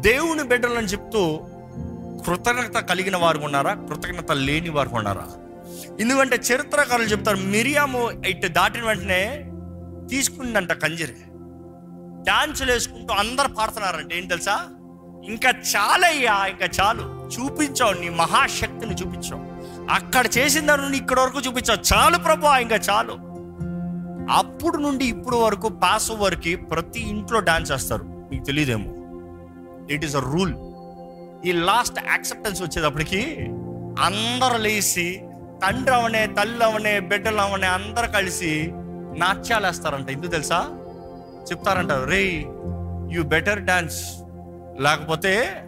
దేవుని 0.00 0.42
బిడ్డలని 0.42 0.86
చెప్తూ 0.86 1.40
కృతజ్ఞత 2.26 2.82
కలిగిన 2.82 3.16
వారు 3.16 3.38
ఉన్నారా? 3.38 3.74
కృతజ్ఞత 3.74 4.32
లేని 4.32 4.68
వారు 4.68 4.90
ఉన్నారా? 4.92 5.26
ఎందుకంటే 6.00 6.36
చరిత్రకారులు 6.36 7.06
చెప్తారు 7.06 7.36
మిరియాము 7.36 8.10
ఇటు 8.26 8.48
దాటిన 8.48 8.82
వెంటనే 8.82 9.50
తీసుకుందంట 10.10 10.72
కంజరి. 10.72 11.18
డాన్సులు 12.22 12.72
వేసుకుంటూ 12.72 13.14
అందరు 13.14 13.48
పాడుతున్నారంట. 13.48 14.12
ఏం 14.12 14.26
తెలుసా? 14.26 14.60
ఇంకా 15.30 15.50
చాలయ్యా 15.50 16.46
ఇంకా 16.46 16.68
చాలు. 16.80 17.28
చూపించావు 17.34 17.92
నీ 17.92 18.08
మహాశక్తిని 18.08 18.94
చూపించావు. 18.94 19.42
అక్కడ 19.90 20.26
చేసిన 20.38 20.66
దాని 20.66 20.82
నుండి 20.82 20.98
ఇక్కడ 20.98 21.20
వరకు 21.20 21.40
చూపించావు. 21.40 21.78
చాలు 21.94 22.18
ప్రభా 22.18 22.58
ఇంకా 22.58 22.76
చాలు. 22.76 23.12
అప్పుడు 24.32 24.76
నుండి 24.76 25.04
ఇప్పుడు 25.04 25.36
వరకు 25.36 25.68
పాస్ 25.68 26.12
ఓవర్కి 26.12 26.56
ప్రతి 26.56 27.00
ఇంట్లో 27.00 27.40
డాన్స్ 27.40 27.72
చేస్తారు. 27.72 28.04
మీకు 28.04 28.44
తెలియదేమో 28.44 28.90
ఇట్ 29.90 30.04
ఈస్ 30.04 30.16
అ 30.16 30.18
రూల్ 30.18 30.54
ఈ 31.44 31.52
లాస్ట్ 31.52 31.98
యాక్సెప్టెన్స్ 31.98 32.62
వచ్చేటప్పటికి 32.62 33.50
అందరు 34.02 34.56
లేచి 34.56 35.20
తండ్రి 35.62 35.94
అవనే 35.94 36.26
తల్లి 36.26 36.64
అవనే 36.64 37.00
బిడ్డలు 37.00 37.40
అవనే 37.40 37.66
అందరు 37.66 38.06
కలిసి 38.06 38.72
నాట్యాలు 39.16 39.66
వేస్తారంట 39.66 40.10
ఎందుకు 40.10 40.30
తెలుసా? 40.30 40.68
చెప్తారంట 41.50 41.92
రే 41.92 42.44
యు 43.10 43.22
బెటర్ 43.22 43.60
డాన్స్ 43.60 44.21
లేకపోతే 44.80 45.62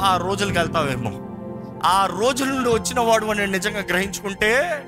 ఆ 0.00 0.16
రోజులు 0.16 0.58
వెళ్తావేమో. 0.58 1.12
ఆ 1.84 2.08
రోజుల 2.20 2.48
నుండి 2.48 2.68
వచ్చిన 2.68 3.00
వాడు 3.00 3.26
అని 3.26 3.46
నిజంగా 3.46 3.80
గ్రహించుకుంటే 3.88 4.82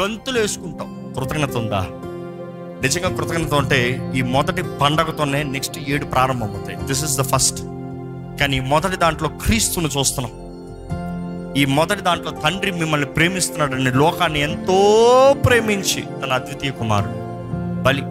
గంతులు 0.00 0.40
వేసుకుంటాం. 0.40 1.14
కృతజ్ఞత 1.18 1.56
ఉందా? 1.56 1.86
నిజంగా 2.82 3.16
కృతజ్ఞత 3.16 3.54
ఉంటే 3.54 4.12
ఈ 4.14 4.22
మొదటి 4.22 4.62
పండగతోనే 4.62 5.42
నెక్స్ట్ 5.42 5.78
ఏడు 5.88 6.04
ప్రారంభం 6.04 6.50
అవుతాయి 6.50 6.76
దిస్ 6.76 7.04
ఇస్ 7.04 7.18
ద 7.18 7.22
ఫస్ట్ 7.22 7.58
కానీ 8.40 8.56
ఈ 8.56 8.60
మొదటి 8.60 8.96
దాంట్లో 8.96 9.28
క్రీస్తును 9.28 9.88
చూస్తున్నాం. 9.98 10.44
ఈ 11.56 11.64
మొదటి 11.64 12.00
దాంట్లో 12.00 12.30
తండ్రి 12.30 12.70
మిమ్మల్ని 12.70 13.06
ప్రేమిస్తున్నాడని 13.06 13.90
లోకాన్ని 13.90 14.40
ఎంతో 14.40 14.74
ప్రేమించి 15.46 16.02
తన 16.02 16.32
అద్వితీయ 16.32 16.70
కుమారుడు. 16.70 17.14
బలి 17.82 18.02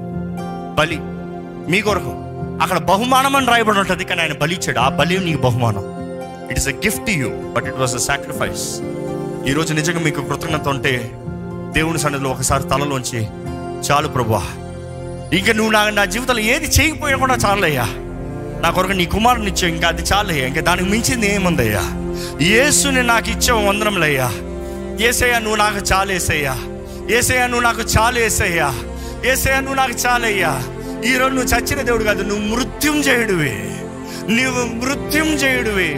బలి 0.76 0.98
మీ 1.72 1.82
కొరకు. 1.82 2.23
అక్కడ 2.62 2.78
బహుమానం 2.78 3.36
అని 3.36 3.46
రాయబడి 3.46 3.80
ఉంటుంది 3.80 4.04
కానీ 4.04 4.22
ఆయన 4.22 4.34
బలి 4.34 4.60
ఆ 4.80 4.90
బలి 4.90 5.20
నీకు 5.20 5.42
బహుమానం. 5.42 6.04
It 6.50 6.60
is 6.60 6.68
a 6.68 6.72
gift 6.72 7.10
you 7.10 7.30
but 7.30 7.66
it 7.66 7.76
was 7.76 7.96
a 7.96 7.98
sacrifice 7.98 8.80
ఈరోజు 9.50 9.74
నిజంగా 9.74 10.00
మీకు 10.00 10.22
కృతజ్ఞత 10.22 10.68
ఉంటే 10.68 11.12
దేవుని 11.72 12.00
సన్నిధిలో 12.00 12.30
ఒకసారి 12.30 12.64
తలలోంచి 12.64 13.28
చాలు 13.92 14.08
ప్రభువా. 14.08 14.42
ఇంకా 15.34 15.54
నువ్వు 15.54 15.72
నా 15.72 15.90
నా 15.90 16.06
జీవితంలో 16.06 16.42
ఏది 16.42 16.66
చేయకపోయినా 16.66 17.20
కూడా 17.20 17.36
చాలయ్యా. 17.36 17.86
నా 18.62 18.70
కొరకు 18.70 18.92
నీ 18.92 19.06
కుమారుని 19.06 19.48
ఇచ్చావు 19.48 19.74
ఇంకా 19.74 19.88
అది 19.88 20.02
చాలయ్యా. 20.02 20.48
ఇంకా 20.48 20.62
దానికి 20.62 20.90
మించింది 20.90 21.36
ఏముందయ్యా? 21.36 21.82
యేసుని 22.42 23.04
నాకు 23.04 23.30
ఇచ్చావు 23.30 23.68
వందనంలయ్యా 23.68 24.32
ఏసయ్యా 25.08 25.40
నువ్వు 25.40 25.56
నాకు 25.56 25.78
చాలేసయ్యా. 25.78 26.56
ఏసయ్యా 27.12 27.48
నువ్వు 27.48 27.64
నాకు 27.64 27.82
చాలేసయ్యా. 27.82 28.74
ఏసయ్యా 29.26 29.60
నువ్వు 29.60 29.76
నాకు 29.76 29.92
చాలయ్యా. 29.92 30.64
ఈరోజు 31.06 31.34
నువ్వు 31.34 31.50
చచ్చిన 31.50 31.82
దేవుడు 31.82 32.04
కాదు 32.04 32.24
నువ్వు 32.24 32.56
మృత్యుంజయుడివి 32.56 33.54
నువ్వు 34.34 34.64
మృత్యుంజయుడివి 34.66 35.90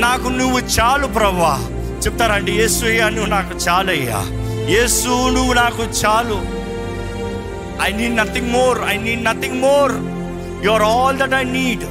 నాకు 0.00 0.28
నువ్వు 0.28 0.58
చాలు 0.58 1.06
ప్రవ్వా. 1.06 1.54
చెప్తారండి 2.00 2.52
యేసు 2.52 2.84
అయ్యా 2.84 3.08
నువ్వు 3.08 3.30
నాకు 3.30 3.58
చాలయ్యా. 3.68 4.20
యేసు 4.68 5.30
నువ్వు 5.30 5.52
నాకు 5.52 5.82
చాలు. 5.82 6.38
I 7.82 7.92
need 7.92 8.16
nothing 8.16 8.50
more 8.50 8.78
I 8.88 8.96
need 8.96 9.24
nothing 9.24 9.60
more 9.60 9.92
you 10.64 10.70
are 10.70 10.82
all 10.82 11.18
that 11.18 11.34
I 11.34 11.44
need 11.44 11.84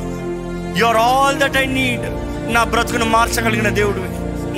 you 0.80 0.86
are 0.86 0.98
all 0.98 1.40
that 1.40 1.58
I 1.58 1.66
need 1.66 2.06
నా 2.54 2.64
బ్రతుకును 2.64 3.06
మార్చగలిగిన 3.06 3.70
దేవుడివి. 3.70 4.10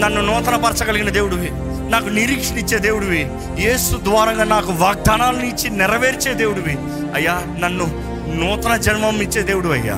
నన్ను 0.01 0.21
నూతనపరచగలిగిన 0.21 1.09
దేవుడివి. 1.09 1.51
నాకు 1.91 2.09
నిరీక్షణ 2.09 2.57
ఇచ్చే 2.57 2.77
దేవుడివి. 2.77 3.21
యేసు 3.61 3.95
ద్వారంగా 4.03 4.43
నాకు 4.43 4.71
వాగ్దానాలను 4.71 5.45
ఇచ్చి 5.45 5.69
నెరవేర్చే 5.69 6.33
దేవుడివి. 6.33 6.75
అయ్యా 7.15 7.35
నన్ను 7.59 7.85
నూతన 8.39 8.75
జన్మం 8.75 9.21
ఇచ్చే 9.21 9.41
దేవుడు 9.41 9.69
అయ్యా. 9.69 9.97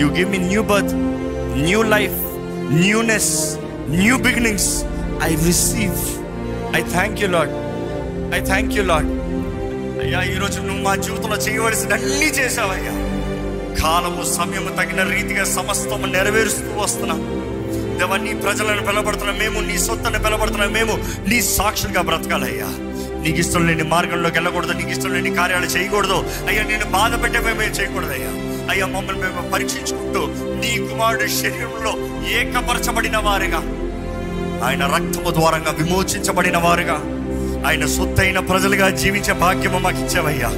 You 0.00 0.06
give 0.06 0.30
me 0.30 0.38
new 0.50 0.62
birth 0.62 0.94
new 1.66 1.82
life 1.82 2.16
newness 2.74 3.32
new 3.88 4.16
beginnings 4.18 4.70
I 5.22 5.30
receive 5.46 5.98
I 6.76 6.82
thank 6.92 7.20
you 7.20 7.28
Lord 7.28 7.52
I 8.36 8.40
thank 8.46 8.72
you 8.74 8.84
Lord 8.84 9.10
అయ్యా 10.04 10.22
ఈరోజు 10.34 10.60
నువ్వు 10.60 10.82
మా 10.82 10.94
జీవితంలో 10.96 11.36
చేయవలసిన 11.36 11.92
అన్నీ 11.92 12.28
చేసావయ్యా 12.38 12.94
కాలము 13.82 14.22
సమయము 14.36 14.70
తగిన 14.76 15.02
రీతిగా 15.14 15.44
సమస్తము 15.56 16.06
నెరవేరుస్తూ 16.06 16.70
వస్తున్నావు 16.76 17.24
దేవా 17.98 18.16
నీ 18.18 18.32
ప్రజలను 18.42 18.82
పిలబడుతున్న 18.82 19.32
మేము 19.32 19.58
నీ 19.60 19.76
సొత్తను 19.78 20.18
పిలబడుతున్న 20.18 20.66
మేము 20.76 20.94
నీ 21.28 21.38
సాక్షులుగా 21.56 22.02
బ్రతకాలయ్యా. 22.02 22.68
నీకు 23.22 23.38
ఇష్టం 23.40 23.62
లేని 23.66 23.82
మార్గంలోకి 23.84 24.36
వెళ్ళకూడదు 24.38 24.72
నీకు 24.72 24.90
ఇష్టం 24.90 25.12
లేని 25.12 25.30
కార్యాలు 25.30 25.66
చేయకూడదు. 25.66 26.18
అయ్యా 26.48 26.62
నేను 26.62 26.86
బాధ 26.90 27.22
పెట్టే 27.22 27.40
మేము 27.46 27.70
చేయకూడదు 27.78 28.12
అయ్యా 28.12 28.32
అయ్యా 28.70 28.86
మమ్మల్ని 28.86 29.20
మేము 29.22 29.42
పరీక్షించుకుంటూ 29.50 30.20
నీ 30.62 30.72
కుమారుడు 30.88 31.26
శరీరంలో 31.38 31.92
ఏకపరచబడిన 32.34 33.16
వారుగా 33.18 33.60
ఆయన 34.64 34.82
రక్తము 34.86 35.30
ద్వారంగా 35.30 35.70
విమోచించబడిన 35.70 36.56
వారుగా 36.56 36.98
ఆయన 37.66 37.86
సొత్తైన 37.86 38.38
ప్రజలుగా 38.40 38.90
జీవించే 39.00 39.32
భాగ్యము 39.34 39.78
మాకు 39.78 39.98
ఇచ్చావయ్యా. 39.98 40.50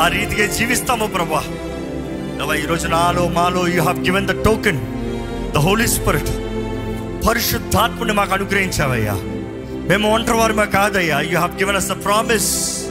ఆ 0.00 0.08
రీతిగా 0.08 0.46
జీవిస్తాము 0.58 1.06
ప్రభా. 1.06 1.42
ఈ 2.54 2.66
రోజు 2.66 2.86
నాలో 2.88 3.28
మాలో 3.28 3.66
you 3.66 3.80
have 3.82 3.98
given 4.04 4.26
the 4.26 4.34
token 4.44 4.80
the 5.54 5.58
Holy 5.58 5.86
Spirit 5.86 6.30
పరిశుద్ధాత్మని 7.28 8.12
మాకు 8.12 8.32
అనుగ్రహించావయ్యా. 8.32 9.14
మేము 9.88 10.14
ఒంటరి 10.14 10.36
వారు 10.36 10.52
కాదయ్యా. 10.52 11.20
You 11.20 11.28
have 11.28 11.56
given 11.56 11.76
us 11.76 11.88
the 11.88 12.04
promise 12.04 12.82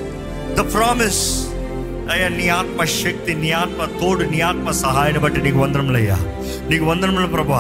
the 0.54 0.74
promise 0.74 1.48
అయ్యా 2.12 2.28
నీ 2.28 2.48
ఆత్మ 2.50 2.84
శక్తి 2.84 3.36
నీ 3.36 3.52
ఆత్మ 3.52 3.86
తోడు 4.00 4.24
నీ 4.24 4.40
ఆత్మ 4.40 4.72
సహాయాన్ని 4.72 5.20
బట్టి 5.20 5.42
నీకు 5.42 5.58
వందనములయ్యా. 5.58 6.18
నీకు 6.70 6.86
వందనములు 6.86 7.28
ప్రభా. 7.28 7.60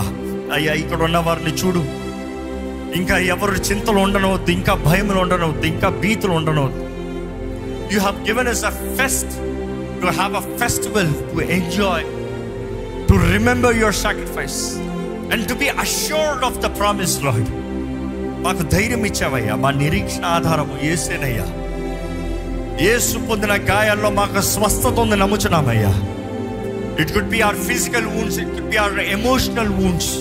అయ్యా 0.53 0.73
ఇక్కడ 0.73 1.01
ఉన్న 1.01 1.17
వారిని 1.17 1.49
చూడు. 1.49 1.85
ఇంకా 2.97 3.17
ఎవరు 3.17 3.51
చింతలు 3.51 3.97
ఉండనవద్దు 3.97 4.51
ఇంకా 4.51 4.73
భయములు 4.73 5.19
ఉండనవద్దు 5.19 5.65
ఇంకా 5.65 5.89
భీతులు 5.89 6.31
ఉండనవద్దు. 6.31 6.79
You 7.93 7.99
have 7.99 8.27
given 8.27 8.47
us 8.47 8.65
a 8.65 8.69
feast 8.69 9.29
to 10.01 10.07
have 10.07 10.35
a 10.35 10.57
festival 10.57 11.13
to 11.13 11.41
enjoy 11.51 12.05
to 13.07 13.31
remember 13.31 13.77
your 13.77 13.93
sacrifice 13.93 14.77
and 15.33 15.47
to 15.47 15.53
be 15.53 15.67
assured 15.79 16.45
of 16.45 16.59
the 16.59 16.69
promise 16.77 17.23
Lord 17.23 17.49
మాకు 18.41 18.63
ధైర్యం 18.75 19.05
ఇచ్చావయ్యా. 19.05 19.55
మా 19.55 19.71
నిరీక్షణ 19.71 20.25
ఆధారము 20.25 20.75
ఏసేనయ్యా 20.83 21.47
ఏసు 22.91 23.17
పొందిన 23.29 23.53
గాయాల్లో 23.69 24.09
మాకు 24.09 24.41
స్వస్థత 24.53 24.99
ఉంది 24.99 25.15
నమ్ముచున్నామయ్యా. 25.15 25.91
It 27.01 27.13
could 27.13 27.29
be 27.29 27.41
or 27.41 27.55
physical 27.67 28.07
wounds 28.07 28.37
it 28.39 28.51
could 28.51 28.69
be 28.69 28.77
or 28.77 28.99
emotional 29.17 29.69
wounds 29.69 30.11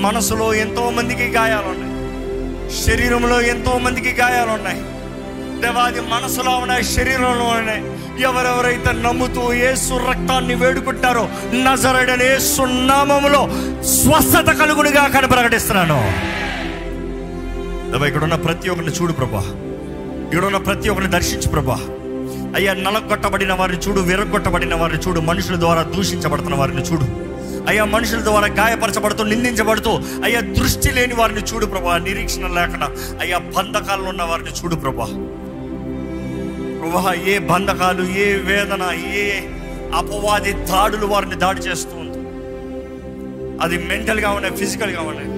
మనసులో 0.00 0.54
ఎంతో 0.54 0.90
మందికి 0.90 1.26
గాయాలు 1.28 1.68
ఉన్నాయి 1.68 1.92
శరీరంలో 2.84 3.40
ఎంతో 3.52 3.78
మందికి 3.78 4.12
గాయాలు 4.12 4.50
ఉన్నాయి 4.50 4.80
దేవాది 5.64 6.00
మనసులో 6.00 6.52
ఉన్నాయి 6.56 6.84
శరీరంలో 6.84 7.46
ఉన్నాయి. 7.58 7.82
ఎవరెవరైతే 8.22 8.92
నమ్ముతూ 8.92 9.42
ఏసు 9.52 9.94
రక్తాన్ని 10.10 10.54
వేడుకుంటారో 10.54 11.28
నజరడని 11.54 12.26
ఏసు 12.34 12.62
నామములో 12.62 13.42
స్వస్థత 13.84 14.50
కలుగునిగా 14.60 15.02
అక్కడ 15.02 15.30
ప్రకటిస్తున్నాను. 15.30 15.98
ఇక్కడ 18.06 18.22
ఉన్న 18.22 18.34
ప్రతి 18.34 18.68
ఒక్కరిని 18.68 18.92
చూడు 18.92 19.12
ప్రభా. 19.12 19.42
ఇక్కడ 20.32 20.44
ఉన్న 20.44 20.56
ప్రతి 20.56 20.88
ఒక్కరిని 20.88 21.12
దర్శించు 21.12 21.48
ప్రభా. 21.48 21.78
అయ్యా 22.56 22.72
నలగొట్టబడిన 22.74 23.52
వారిని 23.52 23.78
చూడు 23.78 24.00
విరగొట్టబడిన 24.00 24.74
వారిని 24.74 25.00
చూడు 25.08 25.20
మనుషుల 25.20 25.56
ద్వారా 25.60 25.82
దూషించబడుతున్న 25.82 26.54
వారిని 26.54 26.82
చూడు. 26.82 27.06
అయ్యా 27.68 27.84
మనుషుల 27.84 28.22
ద్వారా 28.22 28.46
గాయపరచబడుతూ 28.46 29.24
నిందించబడుతూ 29.24 29.92
అయ్యా 30.24 30.40
దృష్టి 30.40 30.90
లేని 30.90 31.14
వారిని 31.14 31.40
చూడు 31.40 31.66
ప్రభా 31.66 31.98
నిరీక్షణ 31.98 32.46
లేకుండా. 32.58 32.88
అయ్యా 33.20 33.38
బంధకాల్లో 33.38 34.08
ఉన్న 34.08 34.22
వారిని 34.22 34.50
చూడు 34.50 34.74
ప్రభా. 34.74 35.08
ప్రభా 36.84 37.12
ఏ 37.26 37.34
బంధకాలు 37.48 38.04
ఏ 38.18 38.26
వేదన 38.46 38.84
ఏ 39.18 39.26
అపవాది 39.94 40.52
దాడులు 40.68 41.06
వారిని 41.06 41.36
దాడి 41.36 41.60
చేస్తూ 41.60 41.94
ఉంది. 41.96 42.18
అది 43.60 43.76
మెంటల్గా 43.88 44.30
ఉన్నాయి 44.30 44.54
ఫిజికల్గా 44.56 45.02
ఉన్నాయి 45.02 45.30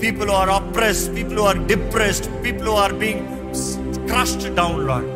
people 0.00 0.30
are 0.30 0.50
oppressed 0.50 1.02
people 1.16 1.40
are 1.40 1.58
depressed 1.66 2.28
people 2.44 2.68
are 2.76 2.94
being 2.94 3.26
crushed 4.08 4.46
down 4.54 4.80
Lord 4.88 5.08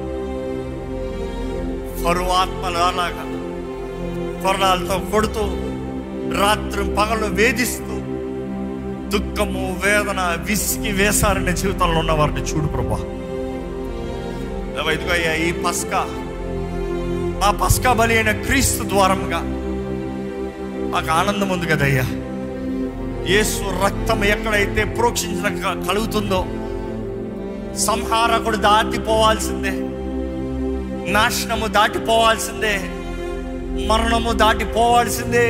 for 2.03 2.25
ఆత్మలు 2.35 2.81
అలాగా 2.85 3.25
కొరడాలతో 4.43 4.99
కొడుతూ 5.13 5.45
రాత్రి 6.41 6.85
పగలు 6.97 7.29
వేధిస్తూ 7.35 7.97
దుఃఖము 9.11 9.65
వేదన 9.85 10.21
విసిగి 10.47 10.93
వేసారనే 10.93 11.53
జీవితంలో 11.55 11.99
ఉన్న 11.99 12.13
వారిని 12.13 12.43
చూడు 12.43 12.67
ప్రభా 12.67 13.01
దేవా, 14.85 15.35
ఈ 15.35 15.53
పస్కా. 15.53 16.01
ఆ 17.47 17.51
పస్కా 17.51 17.93
బలి 17.93 18.15
అయిన 18.17 18.33
క్రీస్తు 18.33 18.89
ద్వారంగా 18.89 19.41
మాకు 20.93 21.11
ఆనందం 21.11 21.49
ఉంది 21.49 21.67
కదయ్యా 21.67 22.05
యేసు 23.29 23.85
రక్తం 23.85 24.25
ఎక్కడైతే 24.25 24.85
ప్రోక్షించిన 24.85 25.49
కలుగుతుందో 25.89 26.41
సంహారకుడు 27.79 28.57
దాటిపోవాల్సిందే 28.57 29.75
నాశనము 31.13 31.67
దాటిపోవాల్సిందే 31.67 32.77
మరణము 33.87 34.33
దాటిపోవాల్సిందే 34.33 35.47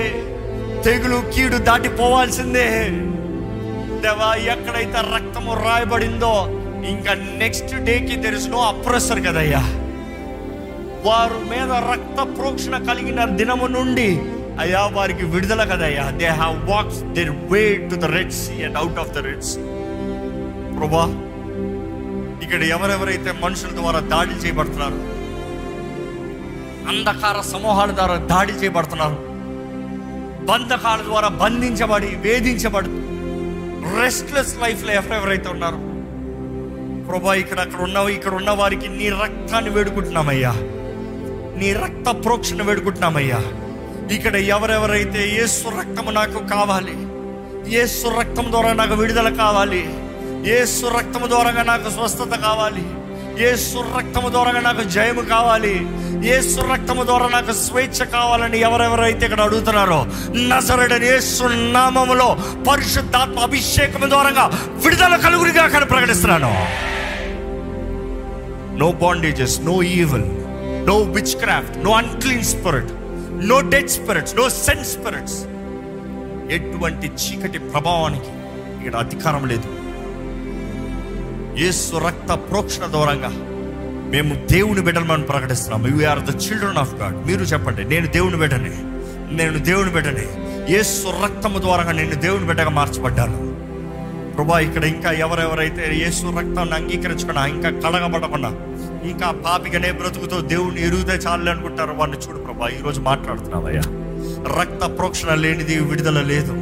తెగులు 0.84 1.22
కీడు 1.34 1.56
దాటిపోవాల్సిందే. 1.56 2.68
దేవా 4.00 4.34
ఎక్కడైతే 4.34 4.98
రక్తము 5.16 5.54
రాయబడిందో 5.54 6.32
ఇంకా 6.92 7.12
నెక్స్ట్ 7.40 7.72
డేకి 7.86 8.16
తెలుసు 8.24 8.48
నో 8.50 8.60
అప్రెసర్ 8.70 9.20
కదయ్యా. 9.26 9.62
వారు 11.06 11.38
మీద 11.50 11.70
రక్త 11.86 12.18
ప్రోక్షణ 12.36 12.76
కలిగిన 12.88 13.20
దినము 13.38 13.66
నుండి 13.68 14.08
అయ్యా 14.62 14.82
వారికి 14.96 15.24
విడుదల 15.32 15.62
కదయ్యా. 15.64 16.04
They 16.20 16.28
have 16.34 16.58
walks 16.68 17.00
their 17.16 17.32
way 17.52 17.62
to 17.90 17.96
the 17.96 18.10
Red 18.14 18.34
Sea 18.34 18.56
and 18.66 18.78
out 18.78 18.98
of 18.98 19.12
the 19.12 19.24
Red 19.26 19.44
Sea 19.44 19.62
ప్రభా 20.76 21.04
ఇక్కడ 22.44 22.62
ఎవరెవరైతే 22.74 23.32
మనుషుల 23.42 23.72
ద్వారా 23.76 24.00
దాడి 24.12 24.34
చేయబడుతున్నారు 24.42 24.98
అంధకార 26.88 27.38
సమూహాల 27.52 27.90
ద్వారా 27.92 28.16
దాడి 28.32 28.54
చేయబడుతున్నారు 28.60 29.16
బంధకాల 30.48 31.00
ద్వారా 31.02 31.28
బంధించబడి 31.40 32.10
వేధించబడుతూ 32.24 32.98
రెస్ట్లెస్ 33.96 34.54
లైఫ్లో 34.62 34.92
ఎవరెవరైతే 34.92 35.48
ఉన్నారు 35.48 35.78
ప్రభా 37.08 37.34
ఇక్కడ 37.34 37.60
అక్కడ 37.60 37.80
ఉన్న 37.80 37.96
ఇక్కడ 37.96 38.34
ఉన్న 38.34 38.50
వారికి 38.50 38.88
నీ 38.88 39.08
రక్తాన్ని 39.08 39.70
వేడుకుంటున్నామయ్యా. 39.70 40.52
నీ 41.56 41.72
రక్త 41.72 42.10
ప్రోక్షణ 42.24 42.62
వేడుకుంటున్నామయ్యా. 42.62 43.40
ఇక్కడ 44.14 44.36
ఎవరెవరైతే 44.36 45.28
ఏసు 45.28 45.68
రక్తము 45.68 46.10
నాకు 46.10 46.46
కావాలి 46.46 46.96
ఏసు 47.76 48.08
రక్తం 48.18 48.44
ద్వారా 48.50 48.72
నాకు 48.72 48.94
విడుదల 48.94 49.28
కావాలి 49.28 49.84
ఏసు 50.46 50.86
రక్తము 50.86 51.26
ద్వారా 51.26 51.62
నాకు 51.62 51.90
స్వస్థత 51.90 52.34
కావాలి 52.34 52.84
ఏసు 53.38 53.84
రక్తము 53.96 54.28
ద్వారా 54.28 54.60
నాకు 54.60 54.82
జయము 54.82 55.22
కావాలి 55.22 55.86
ఏసు 56.28 56.60
రక్తము 56.60 57.04
ద్వారా 57.04 57.26
నాకు 57.26 57.52
స్వేచ్ఛ 57.52 58.04
కావాలని 58.04 58.60
ఎవరెవరైతే 58.60 59.26
ఇక్కడ 59.26 59.40
అడుగుతున్నారో 59.40 60.06
నజరడని 60.36 61.06
ఏసు 61.06 61.44
నామములో 61.44 62.36
పరిశుద్ధాత్మ 62.70 63.38
అభిషేకం 63.38 64.10
ద్వారా 64.10 64.50
విడుదల 64.84 65.16
కలుగురిగా 65.16 65.62
అక్కడ 65.62 65.90
ప్రకటిస్తున్నాను. 65.90 66.93
No 68.78 68.92
bondages 68.92 69.60
no 69.60 69.82
evil 69.82 70.24
no 70.86 71.02
witchcraft 71.36 71.84
no 71.84 71.90
unclean 71.90 72.44
spirit 72.44 72.92
no 73.46 73.60
dead 73.60 73.88
spirits 73.88 74.36
no 74.36 74.48
sense 74.48 74.92
spirits 74.92 75.44
ఎటువంటి 76.52 77.06
చీకటి 77.06 77.58
ప్రభావానికి 77.58 78.30
ఇక్కడ 78.80 79.00
అధికారం 79.00 79.46
లేదు. 79.46 79.84
యేసు 81.62 81.96
రక్త 81.96 82.32
ప్రోక్షణ 82.32 82.86
దూరంగా 82.86 83.30
మేము 84.10 84.46
దేవుని 84.50 84.80
బిడ్డలను 84.80 85.22
ప్రకటిస్తున్నాము 85.22 86.02
you 86.02 86.06
are 86.06 86.20
the 86.20 86.46
children 86.46 86.76
of 86.76 86.94
God 86.94 87.26
మీరు 87.26 87.40
చెప్పండి 87.40 87.84
నేను 87.84 88.06
దేవుని 88.06 88.36
బిడ్డని? 88.36 88.70
నేను 89.34 89.58
దేవుని 89.58 89.90
బిడ్డని? 89.90 90.26
యేసు 90.72 91.24
రక్తము 91.24 91.58
ద్వారా 91.58 91.92
నేను 91.92 92.14
దేవుని 92.14 92.46
బిడ్డగా 92.46 92.70
మార్చబడ్డాను. 92.70 93.53
ప్రభా 94.36 94.58
ఇక్కడ 94.58 94.84
ఇంకా 94.84 95.12
ఎవరెవరైతే 95.12 95.94
యేసు 95.94 96.26
రక్తాన్ని 96.26 96.74
అంగీకరించకుండా 96.74 97.46
ఇంకా 97.46 97.70
కడగబడకుండా 97.70 98.48
ఇంకా 99.08 99.30
పాపికనే 99.30 99.92
బ్రతుకుతో 99.92 100.40
దేవుడిని 100.40 100.86
ఎరుగుతే 100.86 101.12
చాలు 101.12 101.50
అనుకుంటారు 101.50 101.92
వాడిని 101.92 102.18
చూడు 102.18 102.38
ప్రభా 102.38 102.68
ఈరోజు 102.68 103.00
మాట్లాడుతున్నావయ్యా. 103.00 103.82
రక్త 104.60 104.98
ప్రోక్షణ 104.98 105.34
లేనిది 105.34 105.78
విడుదల 105.78 106.22
లేదు. 106.22 106.52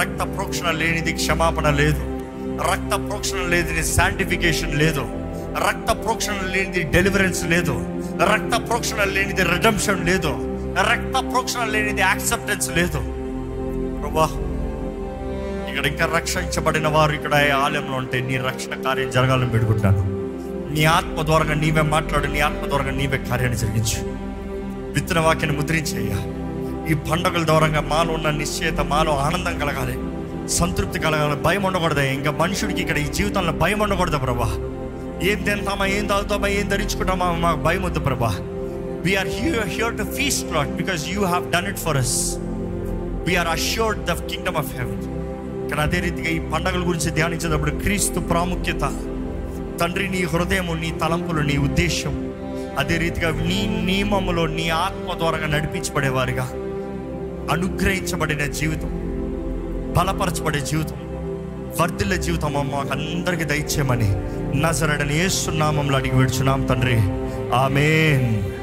రక్త 0.00 0.22
ప్రోక్షణ 0.22 0.70
లేనిది 0.70 1.12
క్షమాపణ 1.12 1.70
లేదు. 1.70 2.20
రక్త 2.72 3.08
ప్రోక్షణ 3.08 3.38
లేనిది 3.48 3.84
శాంటిఫికేషన్ 3.84 4.78
లేదు. 4.78 5.00
రక్త 5.68 5.92
ప్రోక్షణ 5.92 6.32
లేనిది 6.32 6.82
డెలివరెన్స్ 6.82 7.44
లేదు. 7.44 8.00
రక్త 8.32 8.68
ప్రోక్షణ 8.68 9.04
లేనిది 9.04 9.42
రిడమ్షన్ 9.42 10.06
లేదు. 10.06 10.58
రక్త 10.90 11.30
ప్రోక్షణ 11.32 11.64
లేనిది 11.64 12.00
యాక్సెప్టెన్స్ 12.00 12.70
లేదు. 12.70 12.98
ప్రభా 14.00 14.47
ఇక్కడ 15.78 15.92
ఇంకా 15.92 16.16
రక్షించబడిన 16.16 16.88
వారు 16.88 17.12
ఇక్కడ 17.12 17.34
ఆలయంలో 17.34 17.96
ఉంటే 17.96 18.20
నీ 18.20 18.36
రక్షణ 18.36 18.82
కార్యం 18.82 19.10
జరగాలని 19.10 19.50
పెడుకుంటాను. 19.50 20.00
నీ 20.74 20.84
ఆత్మ 20.84 21.22
ద్వారా 21.22 21.54
నీవే 21.54 21.82
మాట్లాడు 21.82 22.26
నీ 22.26 22.40
ఆత్మ 22.40 22.68
ద్వారా 22.68 22.90
నీవే 22.90 23.18
కార్యాన్ని 23.18 23.58
జరిగించు. 23.58 24.00
విత్తన 24.92 25.20
వాక్యాన్ని 25.20 25.60
ముద్రించేయ్యా. 25.60 26.18
ఈ 26.90 26.94
పండుగల 26.94 27.46
ద్వారా 27.46 27.80
మాలో 27.80 28.14
ఉన్న 28.14 28.30
నిశ్చయత 28.30 28.80
మాలో 28.80 29.16
ఆనందం 29.16 29.58
కలగాలి. 29.58 29.98
సంతృప్తి 30.48 30.98
కలగాలి 30.98 31.40
భయం 31.40 31.62
ఉండకూడదు. 31.62 32.00
ఇంకా 32.00 32.30
మనుషుడికి 32.30 32.80
ఇక్కడ 32.80 32.98
ఈ 32.98 33.04
జీవితంలో 33.04 33.52
భయం 33.52 33.78
ఉండకూడదు 33.78 34.18
ప్రభా. 34.18 34.50
ఏం 35.22 35.42
తింటామా 35.42 35.86
ఏం 35.86 36.06
తాగుతామా 36.06 36.48
ఏం 36.48 36.68
ధరించుకుంటామా 36.68 37.32
మాకు 37.32 37.60
భయం 37.60 37.82
వద్దు 37.82 38.00
ప్రభా. 38.00 38.36
We're 39.04 39.28
here 39.28 39.68
here 39.68 39.98
to 39.98 40.02
feast 40.02 40.52
Lord 40.52 40.68
because 40.68 41.08
you 41.08 41.24
have 41.24 41.52
done 41.52 41.66
it 41.66 41.78
for 41.78 41.96
us 41.96 42.34
we're 43.26 43.48
assured 43.48 44.04
the 44.04 44.12
kingdom 44.12 44.56
of 44.56 44.76
heaven 44.76 45.17
కానీ 45.68 45.80
అదే 45.80 46.00
రీతిగా 46.00 46.28
ఈ 46.28 46.38
పండగల 46.38 46.88
గురించి 46.88 47.10
ధ్యానించేటప్పుడు 47.10 47.70
క్రీస్తు 47.70 48.20
ప్రాముఖ్యత 48.20 48.80
తండ్రి 49.80 50.08
నీ 50.08 50.24
హృదయము 50.24 50.74
నీ 50.74 50.90
తలంపులు 50.90 51.40
నీ 51.40 51.56
ఉద్దేశం 51.56 52.32
అదే 52.78 52.96
రీతిగా 52.96 53.30
నీ 53.30 53.82
నియమములో 53.84 54.46
నీ 54.46 54.68
ఆత్మ 54.68 55.18
ద్వారా 55.18 55.46
నడిపించబడేవారుగా. 55.46 56.44
అనుగ్రహించబడిన 57.52 58.44
జీవితం 58.44 58.88
బలపరచబడే 59.98 60.60
జీవితం 60.60 60.94
వర్ధిల్ల 61.80 62.14
జీవితం 62.14 62.52
మాకు 62.52 62.92
అందరికి 62.92 63.44
దయచేయమని 63.44 64.08
నజరడని 64.60 65.24
ఏసునామంలో 65.24 65.96
అడిగి 65.96 66.16
విడుచున్నాం 66.16 66.66
తండ్రి. 66.66 66.96
ఆమెన్. 67.54 68.57